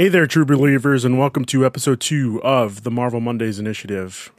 [0.00, 4.32] Hey there, true believers, and welcome to episode two of the Marvel Mondays Initiative.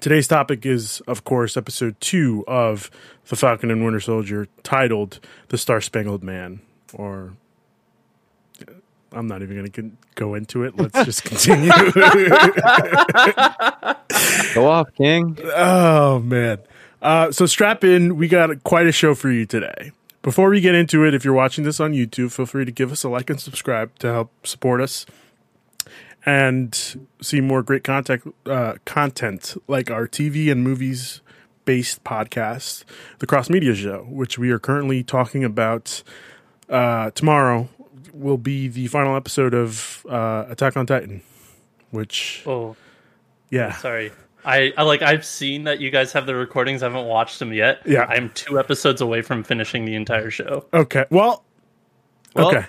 [0.00, 2.90] Today's topic is, of course, episode two of
[3.26, 6.60] The Falcon and Winter Soldier, titled The Star Spangled Man.
[6.94, 7.34] Or,
[9.12, 10.74] I'm not even going to go into it.
[10.78, 11.70] Let's just continue.
[14.54, 15.36] Go off, King.
[15.54, 16.60] oh, man.
[17.02, 18.16] Uh, so, strap in.
[18.16, 19.92] We got quite a show for you today.
[20.22, 22.90] Before we get into it, if you're watching this on YouTube, feel free to give
[22.92, 25.06] us a like and subscribe to help support us
[26.26, 31.20] and see more great content, uh, content like our TV and movies
[31.64, 32.84] based podcast,
[33.20, 36.02] The Cross Media Show, which we are currently talking about
[36.68, 37.68] uh, tomorrow,
[38.12, 41.22] will be the final episode of uh, Attack on Titan,
[41.90, 42.74] which, Oh,
[43.50, 43.72] yeah.
[43.76, 44.10] sorry.
[44.48, 46.82] I, I like I've seen that you guys have the recordings.
[46.82, 47.82] I haven't watched them yet.
[47.84, 48.04] Yeah.
[48.08, 50.64] I'm two episodes away from finishing the entire show.
[50.72, 51.04] Okay.
[51.10, 51.44] Well,
[52.34, 52.66] Well- okay.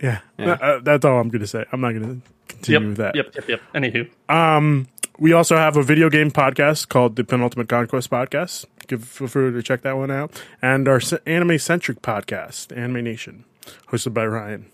[0.00, 0.20] Yeah.
[0.38, 0.52] Yeah.
[0.52, 1.64] Uh, that's all I'm going to say.
[1.72, 2.88] I'm not going to continue Yep.
[2.88, 3.14] with that.
[3.16, 3.34] Yep.
[3.34, 3.48] Yep.
[3.48, 3.60] Yep.
[3.74, 4.86] Anywho, Um,
[5.18, 8.64] we also have a video game podcast called the Penultimate Conquest Podcast.
[8.86, 13.44] Give feel free to check that one out, and our anime centric podcast, Anime Nation,
[13.90, 14.64] hosted by Ryan.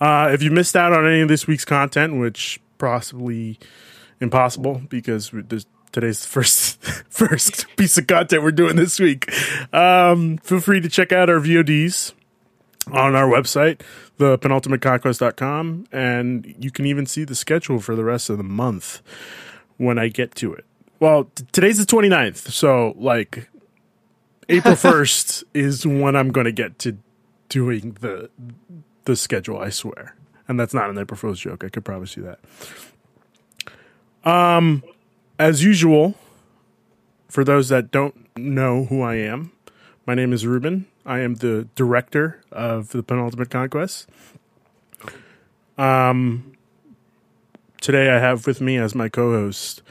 [0.00, 3.58] Uh, if you missed out on any of this week's content, which possibly
[4.22, 9.30] impossible because this, today's the first first piece of content we're doing this week,
[9.74, 12.12] um, feel free to check out our VODs
[12.90, 13.82] on our website,
[14.16, 19.02] the penultimateconquest.com, and you can even see the schedule for the rest of the month
[19.76, 20.64] when I get to it.
[20.98, 23.48] Well, t- today's the 29th, so like
[24.48, 26.98] April 1st is when I'm going to get to
[27.48, 28.30] doing the
[29.04, 30.14] the schedule, I swear.
[30.48, 31.64] And that's not an April Fool's joke.
[31.64, 32.38] I could promise you that.
[34.24, 34.82] Um
[35.38, 36.14] as usual,
[37.28, 39.52] for those that don't know who I am,
[40.06, 40.86] my name is Ruben.
[41.04, 44.08] I am the director of the Penultimate Conquest.
[45.76, 46.52] Um,
[47.80, 49.82] today I have with me as my co-host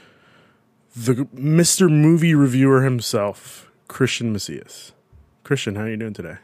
[0.95, 1.89] the Mr.
[1.89, 4.91] Movie Reviewer himself, Cristian Macias.
[5.43, 6.35] Cristian, how are you doing today?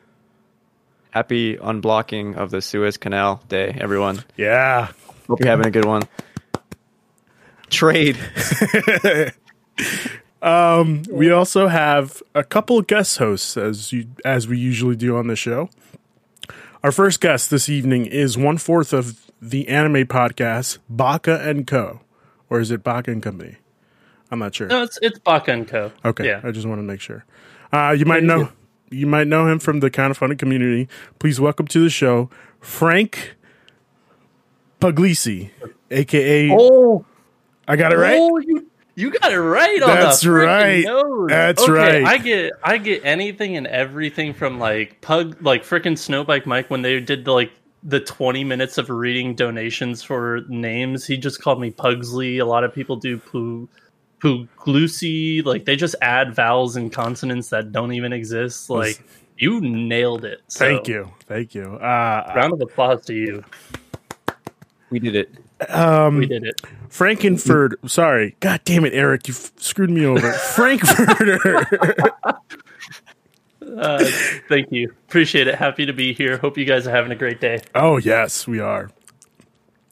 [1.12, 4.24] Happy unblocking of the Suez Canal Day, everyone.
[4.38, 4.92] Yeah,
[5.28, 6.04] Hope you're having a good one.
[7.70, 8.18] Trade.
[11.10, 15.28] we also have a couple of guest hosts as you as we usually do on
[15.28, 15.70] the show.
[16.84, 22.02] Our first guest this evening is one fourth of the anime podcast Baka and Co.
[22.50, 23.58] Or is it Baka and Company?
[24.32, 24.68] I'm not sure.
[24.68, 25.92] no, it's it's Baka and Co.
[26.06, 26.42] Okay, Yeah.
[26.44, 27.26] I just want to make sure.
[27.72, 28.50] Uh, you might know
[28.90, 30.88] you might know him from the kind of funny community.
[31.20, 32.30] Please welcome to the show
[32.62, 33.36] Frank
[34.80, 35.50] Puglisi,
[35.92, 37.06] aka Oh,
[37.68, 38.18] I got it right.
[38.20, 40.84] Oh, you you got it right on That's the freaking right.
[40.86, 41.28] nose.
[41.30, 42.06] That's Okay, right.
[42.06, 46.82] I get I get anything and everything from like pug like freaking Snowbike Mike when
[46.82, 47.52] they did the, like
[47.84, 51.06] the 20 minutes of reading donations for names.
[51.06, 52.40] He just called me Pugsley.
[52.40, 53.70] A lot of people do Poo
[54.20, 55.46] Puglusi.
[55.46, 58.70] Like they just add vowels and consonants that don't even exist.
[58.70, 59.00] Like
[59.38, 60.42] you nailed it.
[60.48, 61.76] So, Thank you, thank you.
[61.76, 63.44] Uh, Round of applause to you.
[64.90, 65.30] We did it.
[65.70, 66.60] um, We did it.
[66.90, 67.90] Frankenfurter.
[67.90, 70.31] Sorry, God damn it, Eric, you f- screwed me over.
[70.56, 71.66] Frankfurter.
[73.78, 74.03] Uh,
[74.48, 74.90] thank you.
[75.08, 75.56] Appreciate it.
[75.56, 76.38] Happy to be here.
[76.38, 77.59] Hope you guys are having a great day.
[77.75, 78.90] Oh yes, we are.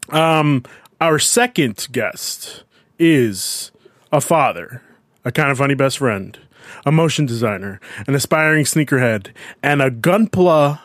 [0.09, 0.63] Um,
[1.01, 2.63] our second guest
[2.97, 3.71] is
[4.11, 4.81] a father,
[5.25, 6.39] a kind of funny best friend,
[6.85, 9.31] a motion designer, an aspiring sneakerhead,
[9.61, 10.79] and a gunpla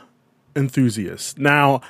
[0.56, 1.38] enthusiast.
[1.38, 1.80] Now,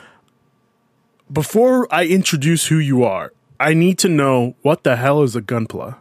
[1.33, 5.43] before I introduce who you are, I need to know what the hell is a
[5.43, 5.97] gunpla.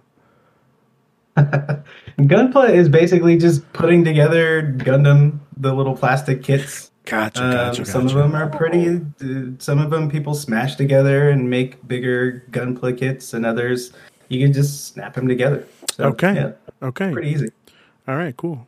[1.38, 6.92] Gunpla is basically just putting together Gundam, the little plastic kits.
[7.06, 8.88] Gotcha, Um, gotcha, some of them are pretty.
[9.22, 13.94] uh, Some of them people smash together and make bigger Gunpla kits, and others
[14.30, 15.66] you can just snap them together.
[15.92, 16.34] So, Okay.
[16.36, 17.50] yeah, Okay, pretty easy.
[18.08, 18.68] all right, cool.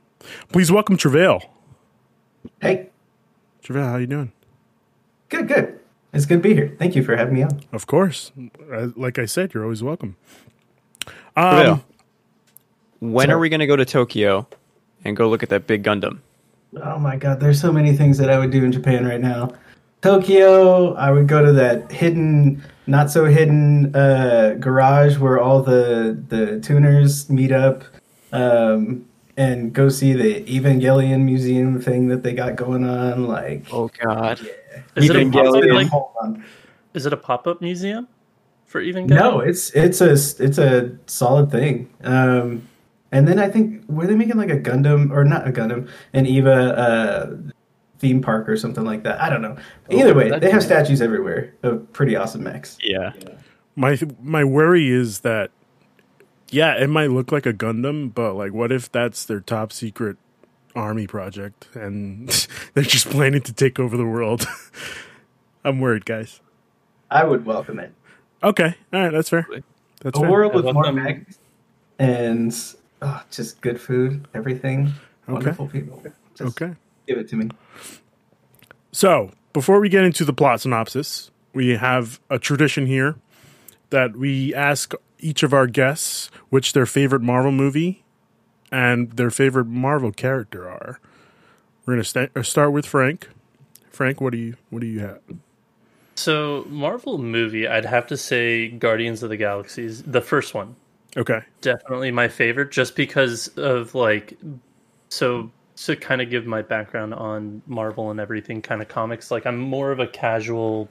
[0.52, 1.42] Please welcome Trevail.
[2.62, 2.90] Hey,
[3.64, 4.32] Trevail, how you doing?
[5.30, 5.80] good, good.
[6.14, 6.76] It's good to be here.
[6.78, 7.62] Thank you for having me on.
[7.72, 8.32] Of course,
[8.72, 10.16] Uh, like I said, you're always welcome.
[11.38, 11.74] Trevail.
[11.74, 11.84] Um,
[13.00, 13.36] When Sorry.
[13.36, 14.48] are we going to go to Tokyo
[15.06, 16.20] and go look at that big Gundam?
[16.84, 19.52] Oh my god, there's so many things that I would do in Japan right now.
[20.02, 26.18] Tokyo, I would go to that hidden, not so hidden uh, garage where all the
[26.30, 27.84] the tuners meet up,
[28.32, 29.06] um,
[29.38, 33.28] and go see the Evangelion museum thing that they got going on.
[33.28, 34.40] Like, Oh God.
[34.96, 36.42] Is it a pop-up, like,
[36.94, 38.08] is it a pop-up museum
[38.66, 39.10] for Evangelion?
[39.10, 41.90] No, it's it's a it's a solid thing.
[42.04, 42.68] Um,
[43.12, 46.26] and then I think were they making like a Gundam or not a Gundam, an
[46.26, 47.36] Eva uh,
[48.00, 49.22] theme park or something like that.
[49.22, 49.58] I don't know.
[49.90, 50.66] Either way, they have nice.
[50.66, 52.78] statues everywhere of pretty awesome mechs.
[52.82, 53.14] Yeah.
[53.76, 55.52] My my worry is that
[56.50, 60.18] yeah, it might look like a Gundam, but like what if that's their top secret
[60.76, 62.30] army project and
[62.74, 64.46] they're just planning to take over the world?
[65.64, 66.42] I'm worried, guys.
[67.10, 67.94] I would welcome it.
[68.44, 68.76] Okay.
[68.94, 69.48] All right, that's fair.
[70.02, 70.32] That's A fair.
[70.32, 70.96] world with more them.
[70.96, 71.38] mechs
[72.00, 72.56] and
[73.02, 74.92] oh, just good food, everything,
[75.28, 76.02] wonderful people.
[76.36, 76.74] Just Okay.
[77.08, 77.50] give it to me.
[78.92, 83.16] So, before we get into the plot synopsis, we have a tradition here
[83.90, 88.04] that we ask each of our guests which their favorite Marvel movie
[88.72, 91.00] and their favorite Marvel character are.
[91.86, 93.30] We're going to sta- uh, start with Frank.
[93.90, 95.20] Frank, what do you what do you have?
[96.16, 100.76] So Marvel movie, I'd have to say Guardians of the Galaxies, the first one.
[101.18, 101.42] Okay.
[101.60, 104.38] definitely my favorite just because of like
[105.10, 109.46] so to kind of give my background on marvel and everything kind of comics like
[109.46, 110.88] i'm more of a casual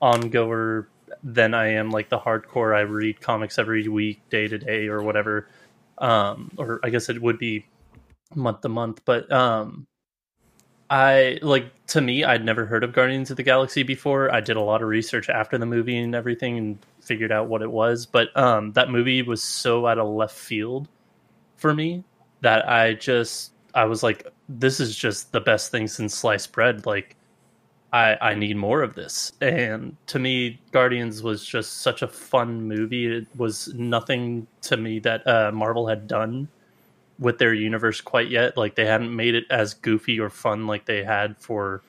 [0.00, 0.86] ongoer
[1.24, 5.02] than i am like the hardcore i read comics every week day to day or
[5.02, 5.48] whatever
[5.98, 7.64] um or i guess it would be
[8.34, 9.86] month to month but um
[10.90, 14.32] I like to me, I'd never heard of Guardians of the Galaxy before.
[14.32, 17.62] I did a lot of research after the movie and everything and figured out what
[17.62, 18.06] it was.
[18.06, 20.88] But um, that movie was so out of left field
[21.56, 22.04] for me
[22.42, 26.86] that I just I was like, this is just the best thing since sliced bread.
[26.86, 27.16] Like,
[27.94, 29.32] I I need more of this.
[29.40, 33.06] And to me, Guardians was just such a fun movie.
[33.06, 36.48] It was nothing to me that uh, Marvel had done
[37.20, 38.56] with their universe quite yet.
[38.56, 41.82] Like they hadn't made it as goofy or fun like they had for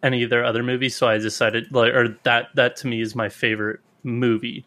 [0.00, 0.94] any of their other movies.
[0.94, 4.64] So I decided like or that that to me is my favorite movie.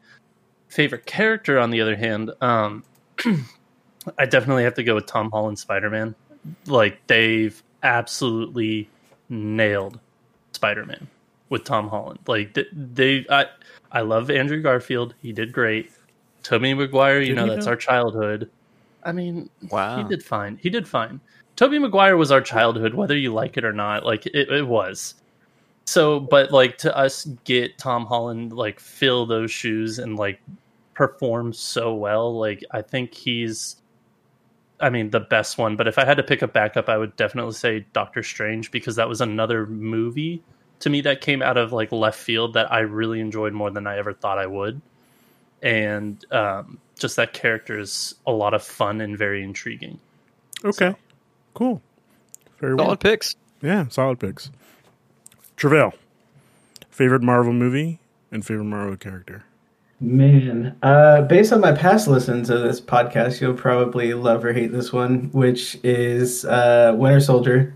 [0.67, 2.83] Favorite character on the other hand, um
[4.17, 6.15] I definitely have to go with Tom Holland Spider Man.
[6.65, 8.89] Like they've absolutely
[9.29, 10.01] nailed
[10.59, 11.07] Spider Man
[11.47, 12.19] with Tom Holland.
[12.27, 13.45] Like th- they I
[13.93, 15.15] I love Andrew Garfield.
[15.21, 15.89] He did great.
[16.43, 17.71] Tobey Maguire, you Did know, that's though?
[17.71, 18.49] our childhood.
[19.05, 19.97] I mean, Wow.
[19.97, 20.59] he did fine.
[20.61, 21.21] He did fine.
[21.55, 24.05] Tobey Maguire was our childhood, whether you like it or not.
[24.05, 25.15] Like it, it was.
[25.85, 30.41] So, but like to us get Tom Holland like fill those shoes and like
[30.93, 33.77] perform so well, like I think he's
[34.79, 37.15] I mean the best one, but if I had to pick a backup, I would
[37.15, 40.41] definitely say Doctor Strange because that was another movie
[40.79, 43.87] to me that came out of like left field that I really enjoyed more than
[43.87, 44.81] I ever thought I would.
[45.61, 49.99] And um, just that character is a lot of fun and very intriguing.
[50.63, 50.95] Okay.
[51.53, 51.81] Cool.
[52.59, 52.87] Very well.
[52.87, 53.35] Solid picks.
[53.61, 54.51] Yeah, solid picks.
[55.57, 55.93] Trevail.
[56.89, 57.99] Favorite Marvel movie
[58.31, 59.43] and favorite Marvel character.
[60.01, 64.71] Man, uh, based on my past listens of this podcast, you'll probably love or hate
[64.71, 67.73] this one, which is uh, Winter Soldier.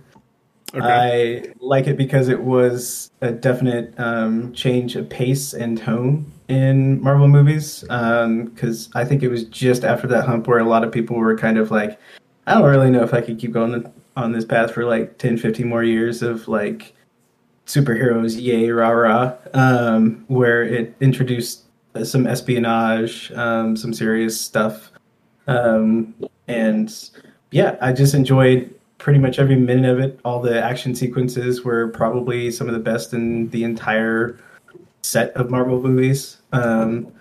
[0.74, 1.44] Okay.
[1.50, 7.02] I like it because it was a definite um, change of pace and tone in
[7.04, 7.82] Marvel movies.
[7.82, 11.38] Because I think it was just after that hump where a lot of people were
[11.38, 12.00] kind of like,
[12.48, 15.38] I don't really know if I could keep going on this path for like 10,
[15.38, 16.96] 15 more years of like
[17.68, 19.34] superheroes, yay, rah, rah.
[19.54, 21.64] Um, where it introduced
[22.04, 24.92] some espionage, um, some serious stuff.
[25.48, 26.16] Um,
[26.48, 26.94] and
[27.52, 30.20] yeah, I just enjoyed pretty much every minute of it.
[30.26, 34.40] All the action sequences were probably some of the best in the entire
[35.02, 36.38] set of Marvel movies.
[36.52, 37.12] Um,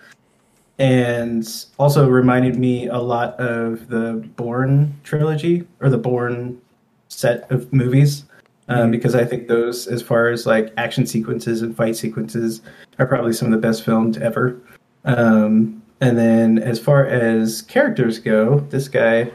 [0.78, 6.60] and also reminded me a lot of the Bourne trilogy or the Bourne
[7.08, 8.24] set of movies.
[8.72, 12.62] Um, because I think those, as far as like action sequences and fight sequences,
[12.98, 14.60] are probably some of the best filmed ever.
[15.04, 19.30] Um, and then as far as characters go, this guy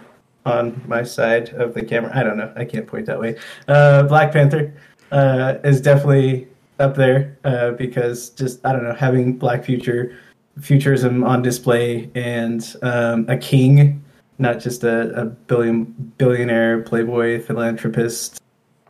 [0.46, 3.38] on my side of the camera, I don't know, I can't point that way.
[3.68, 4.74] Uh, Black Panther
[5.12, 6.48] uh, is definitely
[6.80, 10.18] up there uh, because just I don't know, having Black Future
[10.60, 14.04] futurism on display and um, a king,
[14.40, 15.86] not just a, a billion
[16.18, 18.42] billionaire playboy philanthropist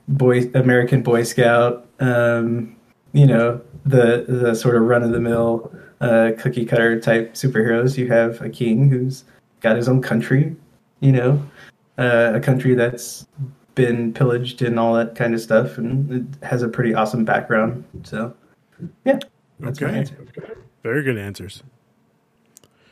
[0.08, 2.76] boy American Boy Scout, um,
[3.14, 5.72] you know, the the sort of run of the mill
[6.02, 7.98] uh, cookie cutter type superheroes.
[7.98, 9.24] You have a king who's
[9.62, 10.56] got his own country,
[11.00, 11.42] you know,
[11.98, 13.26] uh, a country that's
[13.76, 17.84] been pillaged and all that kind of stuff, and it has a pretty awesome background.
[18.04, 18.34] So,
[19.06, 19.20] yeah,
[19.60, 19.98] that's my Okay.
[20.00, 20.18] answer.
[20.84, 21.64] Very good answers.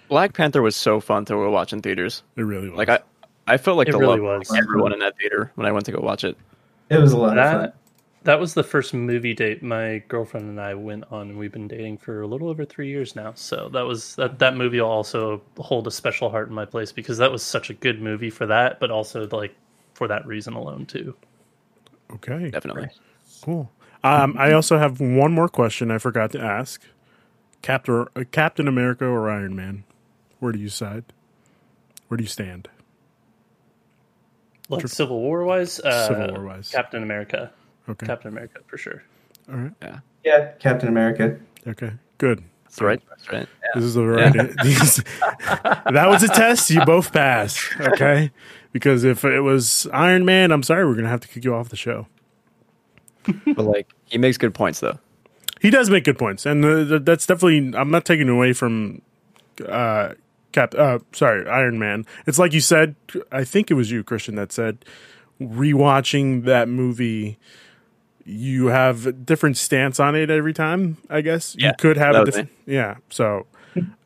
[0.07, 2.21] Black Panther was so fun to watch in theaters.
[2.35, 2.77] It really was.
[2.77, 2.99] Like I,
[3.47, 4.55] I felt like It the really love was.
[4.55, 6.37] everyone in that theater when I went to go watch it.
[6.89, 7.61] It was a lot of fun.
[7.61, 7.75] That
[8.25, 11.67] that was the first movie date my girlfriend and I went on, and we've been
[11.67, 13.33] dating for a little over three years now.
[13.35, 16.91] So that was that that movie will also hold a special heart in my place
[16.91, 19.55] because that was such a good movie for that, but also like
[19.93, 21.15] for that reason alone too.
[22.13, 22.49] Okay.
[22.49, 22.89] definitely.
[23.41, 23.71] Cool.
[24.03, 26.81] Um, I also have one more question I forgot to ask.
[27.61, 29.83] Captain uh, Captain America or Iron Man?
[30.39, 31.05] Where do you side?
[32.07, 32.69] Where do you stand?
[34.69, 36.69] Like Civil War wise, uh, Civil War wise.
[36.69, 37.51] Captain America,
[37.87, 38.05] Okay.
[38.05, 39.03] Captain America for sure.
[39.49, 39.71] All right.
[39.81, 41.37] Yeah, Yeah, Captain America.
[41.67, 41.91] Okay.
[42.17, 42.43] Good.
[42.63, 43.01] that's right.
[43.09, 43.47] That's right.
[43.75, 44.33] This is the right.
[44.63, 45.03] these-
[45.91, 46.69] that was a test.
[46.71, 47.59] You both passed.
[47.79, 48.31] Okay.
[48.71, 51.69] Because if it was Iron Man, I'm sorry, we're gonna have to kick you off
[51.69, 52.07] the show.
[53.45, 54.99] But like, he makes good points though.
[55.61, 57.73] He does make good points, and uh, th- that's definitely.
[57.77, 59.01] I'm not taking away from
[59.67, 60.13] uh,
[60.55, 60.73] Cap.
[60.73, 62.05] Uh, sorry, Iron Man.
[62.25, 62.95] It's like you said.
[63.31, 64.83] I think it was you, Cristian, that said
[65.39, 67.37] rewatching that movie.
[68.23, 70.97] You have a different stance on it every time.
[71.09, 72.49] I guess you could have a was different.
[72.65, 72.95] Yeah.
[73.09, 73.45] So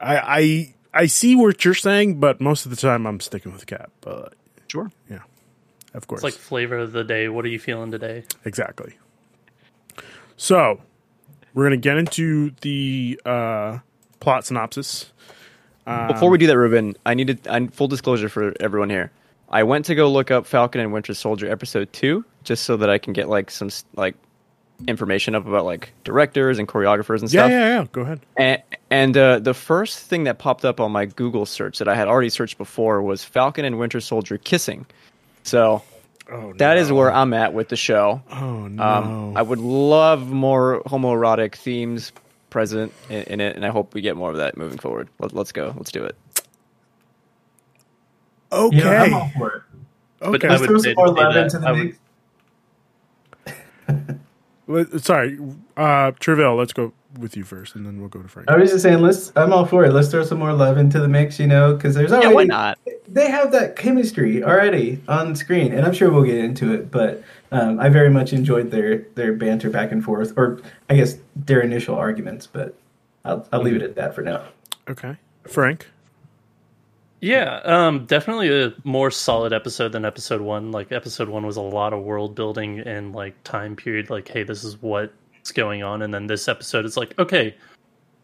[0.02, 3.66] I, I I see what you're saying, but most of the time I'm sticking with
[3.66, 3.92] Cap.
[4.02, 4.34] But
[4.68, 4.92] Sure.
[5.10, 5.20] yeah,
[5.94, 6.20] of course.
[6.20, 7.30] It's like flavor of the day.
[7.30, 8.26] What are you feeling today?
[8.44, 8.98] Exactly.
[10.36, 10.82] So,
[11.54, 13.80] we're going to get into the uh,
[14.20, 15.12] plot synopsis.
[16.08, 19.12] Before we do that, Ruben, I needed I, full disclosure for everyone here.
[19.50, 22.90] I went to go look up Falcon and Winter Soldier episode two, just so that
[22.90, 24.16] I can get like some like
[24.88, 27.52] information up about like directors and choreographers and Yeah, stuff.
[27.52, 27.80] yeah, yeah.
[27.82, 27.86] Yeah.
[27.92, 28.20] Go ahead.
[28.38, 31.96] And, and uh, the first thing that popped up on my Google search that I
[31.96, 34.86] had already searched before was Falcon and Winter Soldier kissing.
[35.44, 35.82] So
[36.32, 38.22] Oh, that is where I'm at with the show.
[38.32, 38.84] Oh, no.
[38.84, 42.12] Um, I would love more homoerotic themes
[42.50, 45.10] present in, in it, and I hope we get more of that moving forward.
[45.20, 45.74] Let, let's go.
[45.78, 46.16] Let's do it.
[48.52, 48.78] okay.
[48.78, 49.64] You know, I'm all for it.
[50.26, 50.48] okay.
[50.48, 51.96] I Let's throw some more love into the I would-
[54.68, 55.00] mix.
[55.04, 55.40] Sorry.
[55.76, 58.50] Uh, Trevail, let's go with you first, and then we'll go to Frank.
[58.52, 59.32] I was just saying, let's.
[59.36, 59.92] I'm all for it.
[59.94, 62.44] Let's throw some more love into the mix, you know, because there's already Yeah, why
[62.44, 62.78] not?
[63.08, 66.92] they have that chemistry already on screen, and I'm sure we'll get into it.
[66.92, 71.18] But um, I very much enjoyed their their banter back and forth, or I guess
[71.36, 72.48] their initial arguments.
[72.48, 72.76] But
[73.26, 74.44] I'll I'll leave it at that for now.
[74.88, 75.18] Okay.
[75.48, 75.88] Frank?
[77.22, 80.72] Yeah, um, definitely a more solid episode than episode one.
[80.72, 84.10] Like episode one was a lot of world building and like time period.
[84.10, 87.56] Like, hey, this is what's going on, and then this episode is like, okay,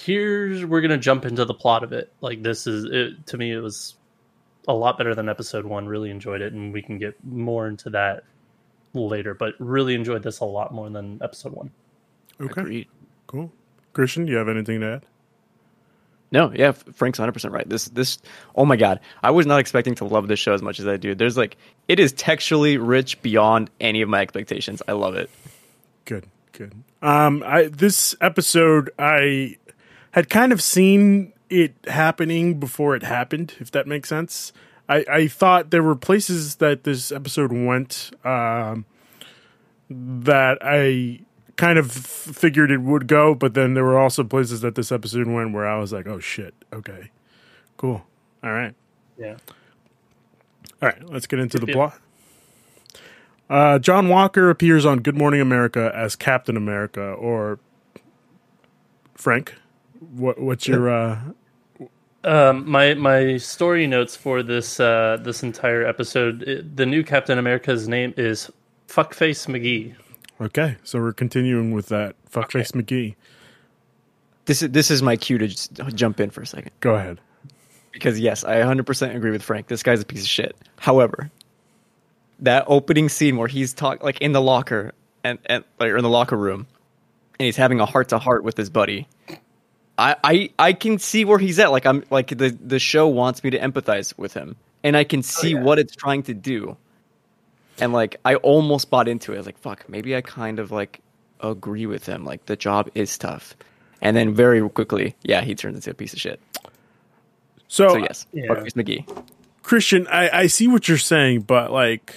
[0.02, 2.14] here's we're gonna jump into the plot of it.
[2.22, 3.96] Like, this is it, to me, it was
[4.68, 5.88] a lot better than episode one.
[5.88, 8.24] Really enjoyed it, and we can get more into that
[9.02, 9.34] later.
[9.34, 11.72] But really enjoyed this a lot more than episode one.
[12.40, 12.62] Okay.
[12.62, 12.88] Agreed.
[13.28, 13.52] Cool.
[13.94, 15.06] Cristian, do you have anything to add?
[16.32, 17.68] No, yeah, Frank's 100% right.
[17.68, 18.18] This this
[18.56, 19.00] oh my god.
[19.24, 21.16] I was not expecting to love this show as much as I do.
[21.16, 21.56] There's like
[21.88, 24.82] it is textually rich beyond any of my expectations.
[24.88, 25.30] I love it.
[26.04, 26.74] Good, good.
[27.02, 29.58] Um, I this episode I
[30.12, 34.52] had kind of seen it happening before it happened, if that makes sense.
[34.88, 38.86] I, I thought there were places that this episode went um,
[39.90, 41.22] that I
[41.56, 45.28] kind of figured it would go, but then there were also places that this episode
[45.28, 47.12] went where I was like, oh shit, okay,
[47.78, 48.06] cool,
[48.44, 48.76] all right.
[49.18, 49.38] Yeah.
[50.82, 51.74] All right, let's get into the yeah.
[51.74, 52.00] plot.
[53.50, 57.60] Uh, John Walker appears on Good Morning America as Captain America, or
[59.14, 59.56] Frank.
[60.00, 60.90] What, what's your?
[60.90, 61.20] Uh,
[62.26, 66.44] Um, my my story notes for this uh, this entire episode.
[66.44, 68.50] it- the new Captain America's name is
[68.88, 69.96] Fuckface McGee.
[70.42, 72.16] okay, so we're continuing with that.
[72.32, 73.16] Fuckface McGee.
[74.46, 76.72] This is this is my cue to just jump in for a second.
[76.80, 77.20] Go ahead.
[77.92, 79.68] Because yes, I 100% agree with Frank.
[79.68, 80.56] This guy's a piece of shit.
[80.78, 81.32] However,
[82.40, 86.04] that opening scene where he's talk like in the locker and and like or in
[86.04, 86.68] the locker room,
[87.40, 89.08] and he's having a heart to heart with his buddy.
[89.98, 91.72] I, I I can see where he's at.
[91.72, 95.20] Like I'm like the the show wants me to empathize with him, and I can
[95.20, 95.62] oh, see yeah.
[95.62, 96.78] what it's trying to do.
[97.80, 99.36] And like I almost bought into it.
[99.36, 101.02] I was like, fuck, maybe I kind of like
[101.42, 102.26] agree with him.
[102.26, 103.56] Like the job is tough.
[104.02, 106.40] And then very quickly, yeah, he turns into a piece of shit.
[107.68, 108.48] So, So yes, Yeah.
[108.48, 109.06] fuck McGee.
[109.64, 112.16] Cristian, I, I see what you're saying, but like,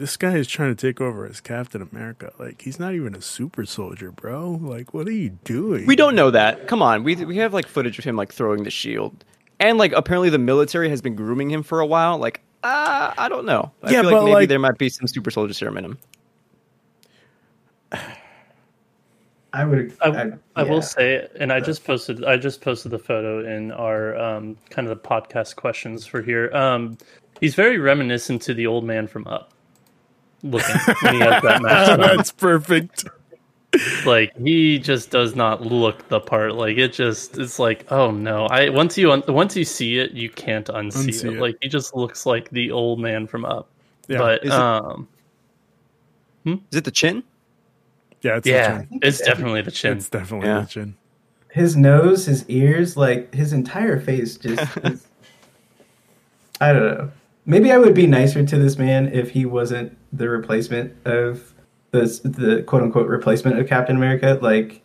[0.00, 2.32] this guy is trying to take over as Captain America.
[2.38, 4.58] Like, he's not even a super soldier, bro.
[4.60, 5.86] Like, what are you doing?
[5.86, 6.66] We don't know that.
[6.66, 9.24] Come on, we we have like footage of him like throwing the shield,
[9.60, 12.16] and like apparently the military has been grooming him for a while.
[12.18, 13.70] Like, uh, I don't know.
[13.82, 15.84] I Yeah, feel but, like maybe like- there might be some super soldier serum in
[15.84, 15.98] him.
[19.52, 19.96] I would.
[20.00, 23.72] I, I, I will say, and I just posted I just posted the photo in
[23.72, 26.50] our um, kind of the podcast questions for here.
[26.54, 26.96] Um,
[27.40, 29.49] he's very reminiscent to the old man from Up.
[30.42, 32.00] Looking when he has that mask.
[32.00, 33.04] That's perfect.
[34.04, 38.46] like he just does not look the part like it just it's like oh no
[38.46, 41.36] i once you un- once you see it you can't unsee, Unsee it.
[41.36, 41.40] it.
[41.40, 43.68] like he just looks like the old man from up
[44.08, 44.18] Yeah.
[44.18, 45.06] but Is it- um
[46.44, 47.22] Is it the chin?
[48.22, 48.98] Yeah, it's the Yeah, chin.
[49.02, 49.98] it's definitely the chin.
[49.98, 50.60] It's definitely Yeah.
[50.62, 50.94] the chin.
[51.52, 54.76] His nose, his ears, like his entire face just.
[54.84, 55.06] is-
[56.60, 57.10] I don't know.
[57.50, 61.52] Maybe I would be nicer to this man if he wasn't the replacement of
[61.90, 64.38] the the quote unquote replacement of Captain America.
[64.40, 64.82] Like,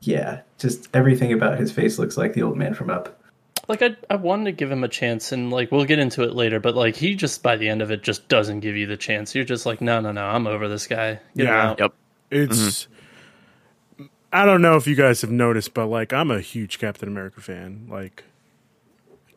[0.00, 3.20] yeah, just everything about his face looks like the old man from Up.
[3.66, 6.32] Like I, I wanted to give him a chance, and like we'll get into it
[6.34, 6.60] later.
[6.60, 9.34] But like he just by the end of it just doesn't give you the chance.
[9.34, 11.18] You're just like, no, no, no, I'm over this guy.
[11.36, 11.70] Get him Yeah.
[11.70, 11.80] out.
[11.80, 11.92] Yep.
[12.30, 12.52] Mm-hmm.
[12.52, 12.88] It's.
[14.32, 17.40] I don't know if you guys have noticed, but like I'm a huge Captain America
[17.40, 17.88] fan.
[17.90, 18.22] Like,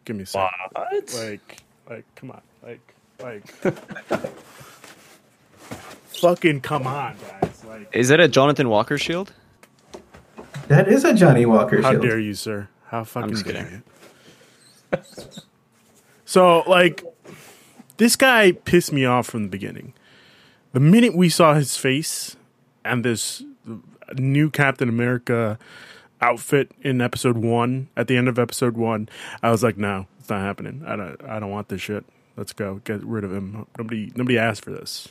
[0.06, 0.50] give me a second.
[0.74, 1.14] What?
[1.16, 3.48] Like, like, come on, like, like,
[6.20, 7.64] fucking come on, guys!
[7.66, 9.34] Like, Is that a Jonathan Walker shield?
[10.68, 12.04] That is a Johnny Walker how shield.
[12.04, 12.70] dare you, sir?
[12.86, 13.84] How fucking dare
[14.92, 15.00] you?
[16.26, 17.04] so, like,
[17.98, 19.94] this guy pissed me off from the beginning.
[20.72, 22.36] The minute we saw his face
[22.86, 23.44] and this
[24.18, 25.58] new Captain America
[26.24, 29.10] outfit in episode one, at the end of episode one,
[29.42, 30.84] I was like, no, it's not happening.
[30.88, 32.06] I don't, I don't want this shit.
[32.36, 32.82] Let's go.
[32.84, 33.68] Get rid of him.
[33.78, 35.08] Nobody, nobody asked for this.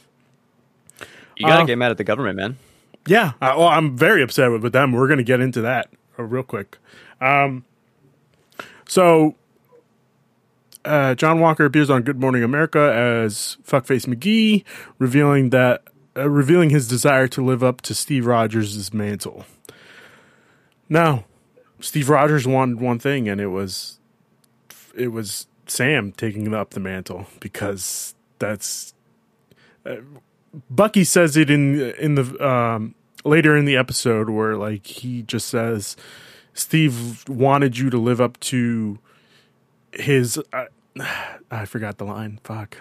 [1.37, 2.59] You gotta Uh, get mad at the government, man.
[3.07, 4.93] Yeah, I, well, I'm very upset with, with them.
[4.93, 5.89] We're to get into that
[6.19, 6.79] uh, real quick.
[7.21, 7.65] Um,
[8.89, 9.35] so,
[10.85, 14.65] uh, John Walker appears on Good Morning America as Fuckface McGee,
[14.99, 15.83] revealing that
[16.17, 19.45] uh, revealing his desire to live up to Steve Rogers' mantle.
[20.93, 21.25] Now,
[21.81, 23.99] Steve Rogers wanted one thing, and it was
[24.95, 28.93] it was Sam taking up the mantle because that's
[30.69, 32.95] Bucky says it in in the um,
[33.25, 35.97] later in the episode where like he just says
[36.53, 38.99] Steve wanted you to live up to
[39.95, 40.67] his uh,
[41.51, 42.39] I forgot the line.
[42.45, 42.77] Fuck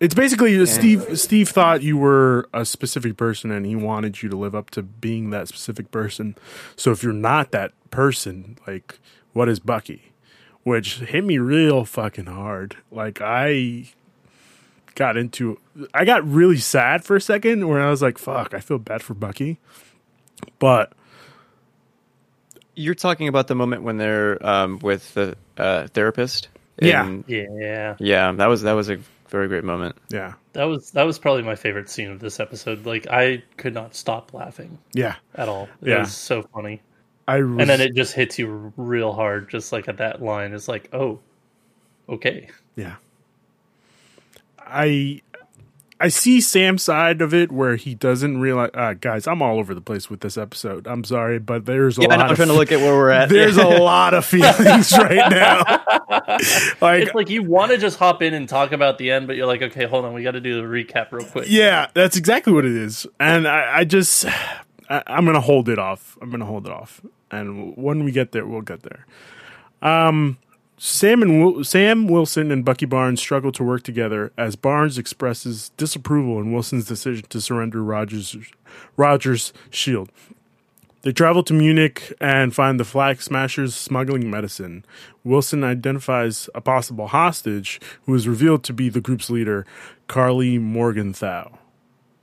[0.00, 4.36] it's basically Steve Steve thought you were a specific person and he wanted you to
[4.36, 6.36] live up to being that specific person
[6.76, 8.98] so if you're not that person like
[9.32, 10.12] what is Bucky
[10.62, 13.90] which hit me real fucking hard like I
[14.94, 15.58] got into
[15.94, 19.00] I got really sad for a second where I was like, fuck, I feel bad
[19.00, 19.58] for Bucky.
[20.58, 20.92] But
[22.74, 26.48] You're talking about the moment when they're um, with the uh, therapist.
[26.82, 27.06] Yeah.
[27.06, 28.32] And- Yeah, yeah.
[28.32, 29.96] That was that was a very great moment.
[30.10, 30.34] yeah.
[30.54, 32.84] that was that was probably my favorite scene of this episode.
[32.86, 35.16] Like I could not stop laughing Yeah.
[35.34, 35.68] at all.
[35.82, 36.00] It Yeah.
[36.00, 36.80] was so funny,
[37.26, 39.48] I was, and then it just hits you real hard.
[39.50, 41.20] Just like at that line, it's like, oh,
[42.08, 42.48] okay.
[42.76, 42.96] Yeah.
[44.58, 45.22] I
[46.00, 49.74] I see Sam's side of it where he doesn't realize uh, guys, I'm all over
[49.74, 50.86] the place with this episode.
[50.86, 52.94] I'm sorry, but there's a Yeah, lot know, I'm of trying to look at where
[52.94, 53.28] we're at.
[53.30, 55.62] there's a lot of feelings right now.
[56.80, 59.36] like It's like you want to just hop in and talk about the end, but
[59.36, 61.46] you're like, okay, hold on, we got to do the recap real quick.
[61.48, 63.06] Yeah, that's exactly what it is.
[63.18, 64.24] And I, I just,
[64.88, 66.16] I, I'm going to hold it off.
[66.22, 67.00] I'm going to hold it off.
[67.30, 69.04] And when we get there, we'll get there.
[69.82, 70.38] Um,
[70.78, 75.70] Sam and Wil- Sam Wilson and Bucky Barnes struggle to work together as Barnes expresses
[75.76, 78.36] disapproval in Wilson's decision to surrender Rogers
[78.96, 80.10] Rogers' shield.
[81.02, 84.84] They travel to Munich and find the Flag Smashers smuggling medicine.
[85.24, 89.64] Wilson identifies a possible hostage, who is revealed to be the group's leader,
[90.08, 91.50] Karli Morgenthau.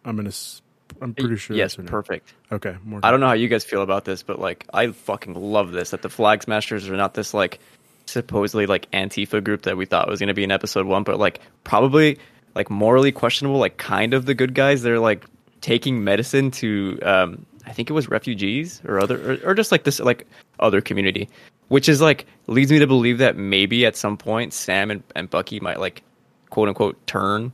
[0.03, 0.29] I'm gonna.
[0.29, 0.61] s-
[1.01, 1.55] I'm pretty sure.
[1.57, 2.33] yes, perfect.
[2.51, 3.05] Okay, Morgan.
[3.07, 5.89] I don't know how you guys feel about this, but like I fucking love this
[5.89, 7.59] that the Flag Smashers are not this like
[8.05, 11.19] supposedly like Antifa group that we thought was going to be in episode 1, but
[11.19, 12.17] like probably
[12.55, 14.81] like morally questionable, like kind of the good guys.
[14.81, 15.25] They're like
[15.61, 19.83] taking medicine to um I think it was refugees or other or, or just like
[19.83, 20.27] this like
[20.59, 21.27] other community,
[21.69, 25.29] which is like leads me to believe that maybe at some point Sam and, and
[25.29, 26.03] Bucky might like
[26.51, 27.51] quote unquote turn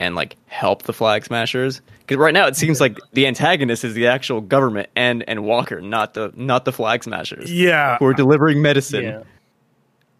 [0.00, 3.94] and like help the flag smashers because right now it seems like the antagonist is
[3.94, 8.14] the actual government and and walker not the not the flag smashers Yeah, who are
[8.14, 9.22] delivering medicine Yeah.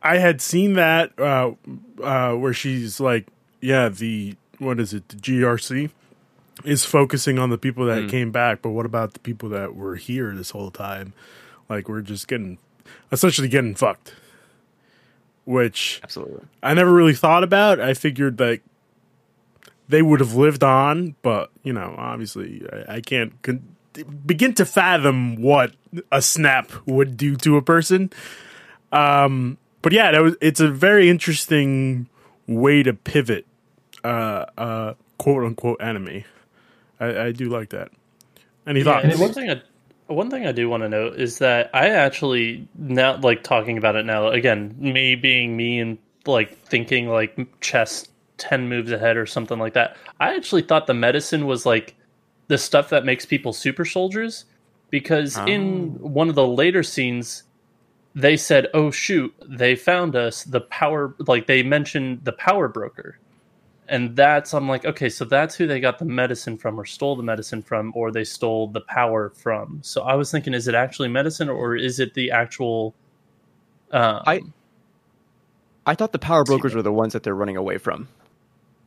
[0.02, 1.52] I had seen that uh,
[2.02, 3.26] uh, where she's like,
[3.60, 5.08] yeah, the what is it?
[5.08, 5.90] The GRC
[6.64, 9.96] is focusing on the people that came back, but what about the people that were
[9.96, 11.12] here this whole time?
[11.68, 12.58] Like we're just getting
[13.10, 14.14] essentially getting fucked.
[15.44, 17.80] Which absolutely I never really thought about.
[17.80, 18.60] I figured that
[19.88, 23.76] they would have lived on, but you know, obviously, I, I can't con-
[24.24, 25.74] begin to fathom what
[26.10, 28.10] a snap would do to a person.
[28.92, 32.08] Um, but yeah, that was it's a very interesting
[32.46, 33.46] way to pivot,
[34.04, 36.24] uh, uh, quote unquote enemy.
[37.00, 37.90] I, I do like that.
[38.66, 39.04] Any Yeah, thoughts?
[39.04, 39.62] and one thing I
[40.08, 43.96] one thing I do want to note is that I actually now like talking about
[43.96, 49.26] it now again, me being me and like thinking like chess 10 moves ahead or
[49.26, 49.96] something like that.
[50.20, 51.96] I actually thought the medicine was like
[52.48, 54.44] the stuff that makes people super soldiers
[54.90, 57.44] because in one of the later scenes
[58.14, 63.18] they said, "Oh shoot, they found us the power like they mentioned the power broker."
[63.88, 67.16] And that's I'm like, okay, so that's who they got the medicine from or stole
[67.16, 69.80] the medicine from or they stole the power from.
[69.82, 72.94] So I was thinking is it actually medicine or is it the actual
[73.92, 74.42] um, I
[75.86, 78.08] I thought the power brokers were the ones that they're running away from.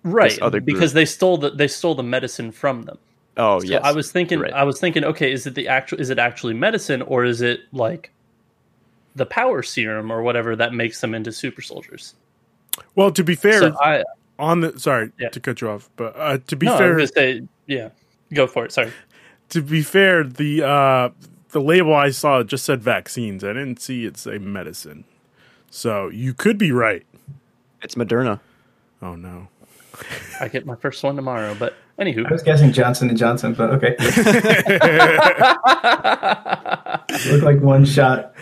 [0.04, 3.00] right other because they stole the they stole the medicine from them.
[3.38, 4.54] Oh So yes, I was thinking Right.
[4.54, 7.62] I was thinking okay is it the actual is it actually medicine or is it
[7.74, 8.15] like
[9.16, 12.16] the power serum or whatever that makes them into super soldiers?
[12.96, 14.04] Well, to be fair, So I
[14.38, 15.30] on the sorry Yeah.
[15.30, 17.90] to cut you off, but uh, to be no, fair, was gonna say yeah.
[18.34, 18.72] Go for it.
[18.72, 18.92] Sorry.
[19.50, 21.10] to be fair, the uh,
[21.50, 23.44] the label I saw just said vaccines.
[23.44, 25.06] I didn't see it say medicine.
[25.70, 27.06] So you could be right.
[27.82, 28.40] it's Moderna.
[29.02, 29.48] Oh no.
[30.42, 32.28] I get my first one tomorrow, but anywho.
[32.28, 33.96] I was guessing Johnson and Johnson, but okay.
[37.32, 38.34] Look like one shot.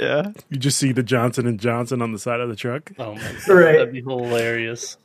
[0.00, 2.90] Yeah, You just see the Johnson and Johnson on the side of the truck.
[2.98, 3.72] Oh my god, Right.
[3.78, 4.96] that'd be hilarious.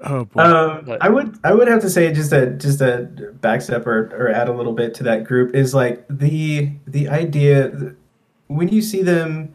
[0.00, 0.40] Oh boy.
[0.42, 3.08] Um, I would I would have to say just a just a
[3.40, 7.94] backstep or, or add a little bit to that group is like the the idea
[8.46, 9.54] when you see them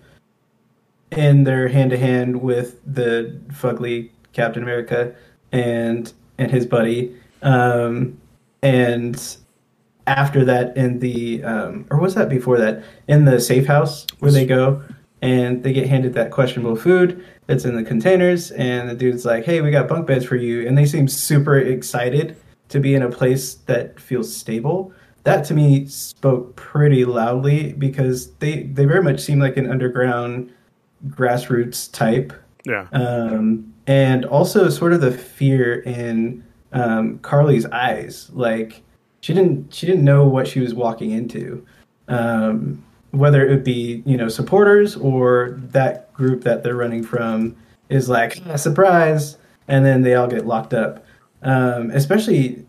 [1.12, 5.16] in their hand to hand with the fugly Captain America
[5.52, 8.20] and and his buddy, um,
[8.62, 9.38] and
[10.08, 14.32] after that in the um, or was that before that in the safe house where
[14.32, 14.82] they go
[15.22, 19.46] and they get handed that questionable food that's in the containers and the dude's like
[19.46, 22.36] hey we got bunk beds for you and they seem super excited
[22.70, 24.92] to be in a place that feels stable
[25.24, 30.52] that to me spoke pretty loudly because they they very much seem like an underground
[31.08, 32.34] grassroots type
[32.66, 32.88] yeah.
[32.92, 38.30] um, and also sort of the fear in um, Karli's eyes.
[38.34, 38.82] Like
[39.24, 41.66] she didn't she didn't know what she was walking into,
[42.10, 47.56] um, whether it would be you know supporters or that group that they're running from
[47.88, 49.38] is like "Ah, surprise,
[49.70, 51.06] and then they all get locked up.
[51.42, 52.66] Um, especially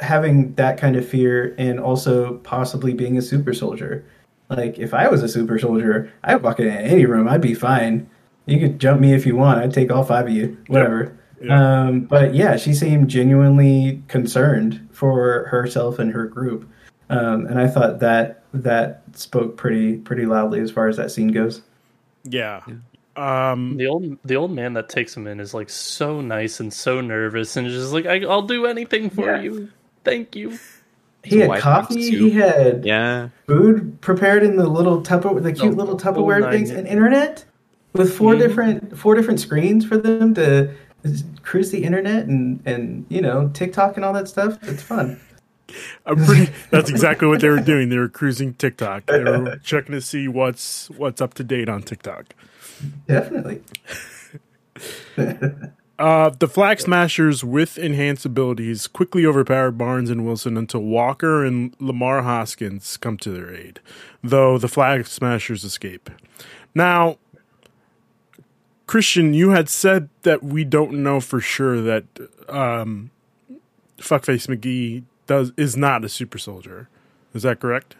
[0.00, 4.04] having that kind of fear and also possibly being a super soldier.
[4.50, 8.10] Like if I was a super soldier, I'd walk in any room, I'd be fine.
[8.46, 9.60] You could jump me if you want.
[9.60, 11.16] I'd take all five of you, whatever.
[11.42, 11.82] Yeah.
[11.82, 16.68] Um, but yeah, she seemed genuinely concerned for herself and her group,
[17.10, 21.28] um, and I thought that that spoke pretty pretty loudly as far as that scene
[21.32, 21.62] goes.
[22.24, 22.60] Yeah.
[23.16, 26.72] Um The old the old man that takes him in is like so nice and
[26.72, 29.42] so nervous and just like I, I'll do anything for Yeah.
[29.42, 29.68] you.
[30.04, 30.58] Thank you.
[31.24, 32.10] He had coffee.
[32.10, 33.28] He had yeah.
[33.46, 37.44] food prepared in the little Tupperware, the cute The little Tupperware things, and internet
[37.92, 38.38] with 4 Mhm.
[38.38, 40.70] different four different screens for them to
[41.42, 44.58] cruise the internet and and you know TikTok and all that stuff.
[44.62, 45.20] It's fun.
[46.06, 47.88] I'm pretty that's exactly what they were doing.
[47.88, 49.06] They were cruising TikTok.
[49.06, 52.34] They were checking to see what's what's up to date on TikTok.
[53.06, 53.62] Definitely.
[55.98, 61.76] Uh, the Flag Smashers with enhanced abilities quickly overpower Barnes and Wilson until Walker and
[61.78, 63.78] Lamar Hoskins come to their aid,
[64.20, 66.10] though the Flag Smashers escape.
[66.74, 67.18] Now,
[68.92, 72.04] Cristian, you had said that we don't know for sure that
[72.46, 73.10] um,
[73.96, 76.90] Fuckface McGee does is not a super soldier.
[77.32, 77.94] Is that correct?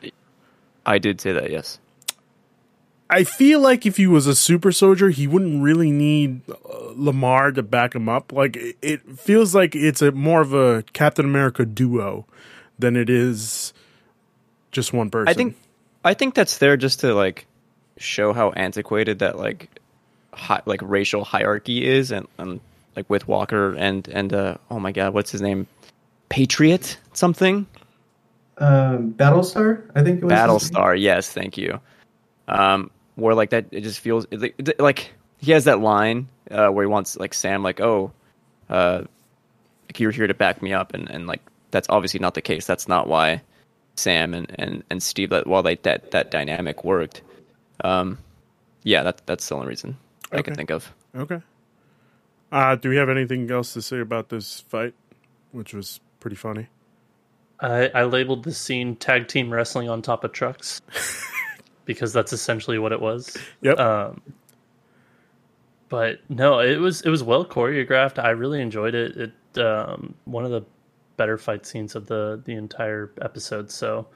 [0.85, 1.50] I did say that.
[1.50, 1.78] Yes.
[3.09, 6.55] I feel like if he was a super soldier, he wouldn't really need uh,
[6.94, 8.31] Lamar to back him up.
[8.31, 12.26] Like it- it feels like it's a more of a Captain America duo
[12.78, 13.72] than it is
[14.72, 15.28] just one person.
[15.31, 15.57] I think
[16.05, 17.46] I think that's there just to like
[17.96, 19.70] show how antiquated that like
[20.35, 22.61] hi- like racial hierarchy is and, and
[22.97, 25.66] like with Walker and and uh oh my god what's his name?
[26.29, 27.66] Patriot something?
[28.59, 30.33] Um, Battlestar, I think it was.
[30.33, 31.81] Battlestar yes thank you.
[32.49, 36.68] Um where like that it just feels it, it- like he has that line uh
[36.68, 38.12] where he wants like Sam like oh
[38.71, 39.03] uh
[39.88, 41.40] like you're here to back me up and and like
[41.71, 42.66] that's obviously not the case.
[42.66, 43.42] That's not why
[43.97, 47.23] Sam and and and Steve that while like that that dynamic worked.
[47.85, 48.18] Um
[48.85, 49.97] yeah that that's the only reason
[50.33, 51.40] I can think of Okay.
[52.51, 54.95] Uh, do we have anything else to say about this fight,
[55.53, 56.68] which was pretty funny?
[57.61, 60.81] I, I labeled this scene tag team wrestling on top of trucks
[61.85, 63.37] because that's essentially what it was.
[63.62, 63.79] Yep.
[63.79, 64.23] Um,
[65.88, 68.18] but no, it was it was well choreographed.
[68.18, 69.16] I really enjoyed it.
[69.16, 70.62] It um, one of the
[71.16, 73.71] better fight scenes of the the entire episode.
[73.71, 74.09] So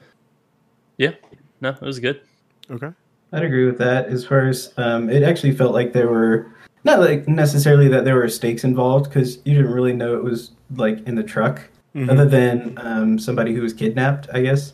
[0.97, 1.11] yeah,
[1.61, 2.21] no, it was good.
[2.69, 2.91] okay.
[3.33, 4.07] I'd agree with that.
[4.07, 6.51] As far as um, it actually felt like there were
[6.83, 10.51] not like necessarily that there were stakes involved because you didn't really know it was
[10.75, 11.61] like in the truck,
[12.09, 14.73] other than um, somebody who was kidnapped, I guess.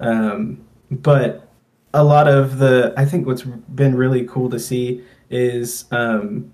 [0.00, 1.48] Um, but
[1.94, 6.52] a lot of the, I think what's been really cool to see is um,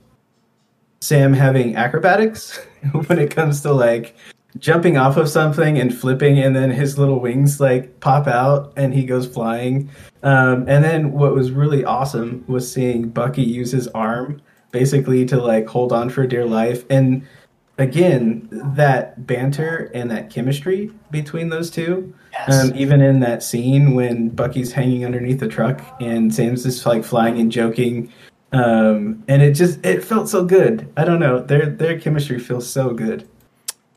[1.00, 2.58] Sam having acrobatics
[3.06, 4.14] when it comes to like
[4.58, 8.92] jumping off of something and flipping, and then his little wings like pop out and
[8.94, 9.88] he goes flying.
[10.22, 15.40] Um, and then what was really awesome was seeing Bucky use his arm basically to
[15.40, 16.84] like hold on for dear life.
[16.90, 17.26] And
[17.78, 22.14] again, that banter and that chemistry between those two.
[22.48, 27.04] Um, even in that scene when Bucky's hanging underneath the truck and Sam's just like
[27.04, 28.12] flying and joking,
[28.52, 30.90] um, and it just it felt so good.
[30.96, 33.28] I don't know, their their chemistry feels so good.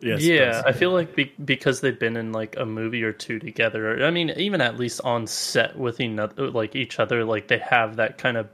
[0.04, 0.22] Yes.
[0.24, 0.62] yeah.
[0.66, 4.04] I feel like be- because they've been in like a movie or two together.
[4.04, 7.96] I mean, even at least on set with another, like each other, like they have
[7.96, 8.50] that kind of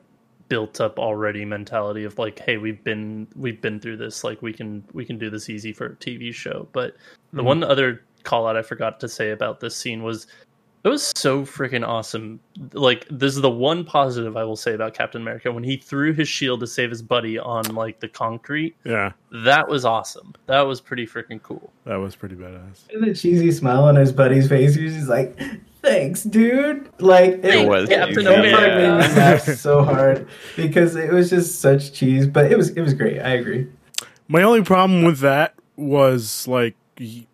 [0.47, 4.23] built up already mentality of like, hey, we've been we've been through this.
[4.23, 6.67] Like we can we can do this easy for a TV show.
[6.71, 6.95] But
[7.31, 7.47] the mm-hmm.
[7.47, 10.27] one other call out I forgot to say about this scene was
[10.83, 12.39] it was so freaking awesome.
[12.73, 16.13] Like this is the one positive I will say about Captain America when he threw
[16.13, 18.75] his shield to save his buddy on like the concrete.
[18.83, 20.33] Yeah, That was awesome.
[20.45, 21.71] That was pretty freaking cool.
[21.85, 22.89] that was pretty badass.
[22.93, 25.37] And the cheesy smile on his buddy's face, he was just like,
[25.81, 28.27] "Thanks, dude." Like It was Captain cheesy.
[28.27, 28.97] America.
[28.99, 32.81] made me laugh so hard because it was just such cheese, but it was it
[32.81, 33.19] was great.
[33.19, 33.67] I agree.
[34.27, 37.25] My only problem with that was like y-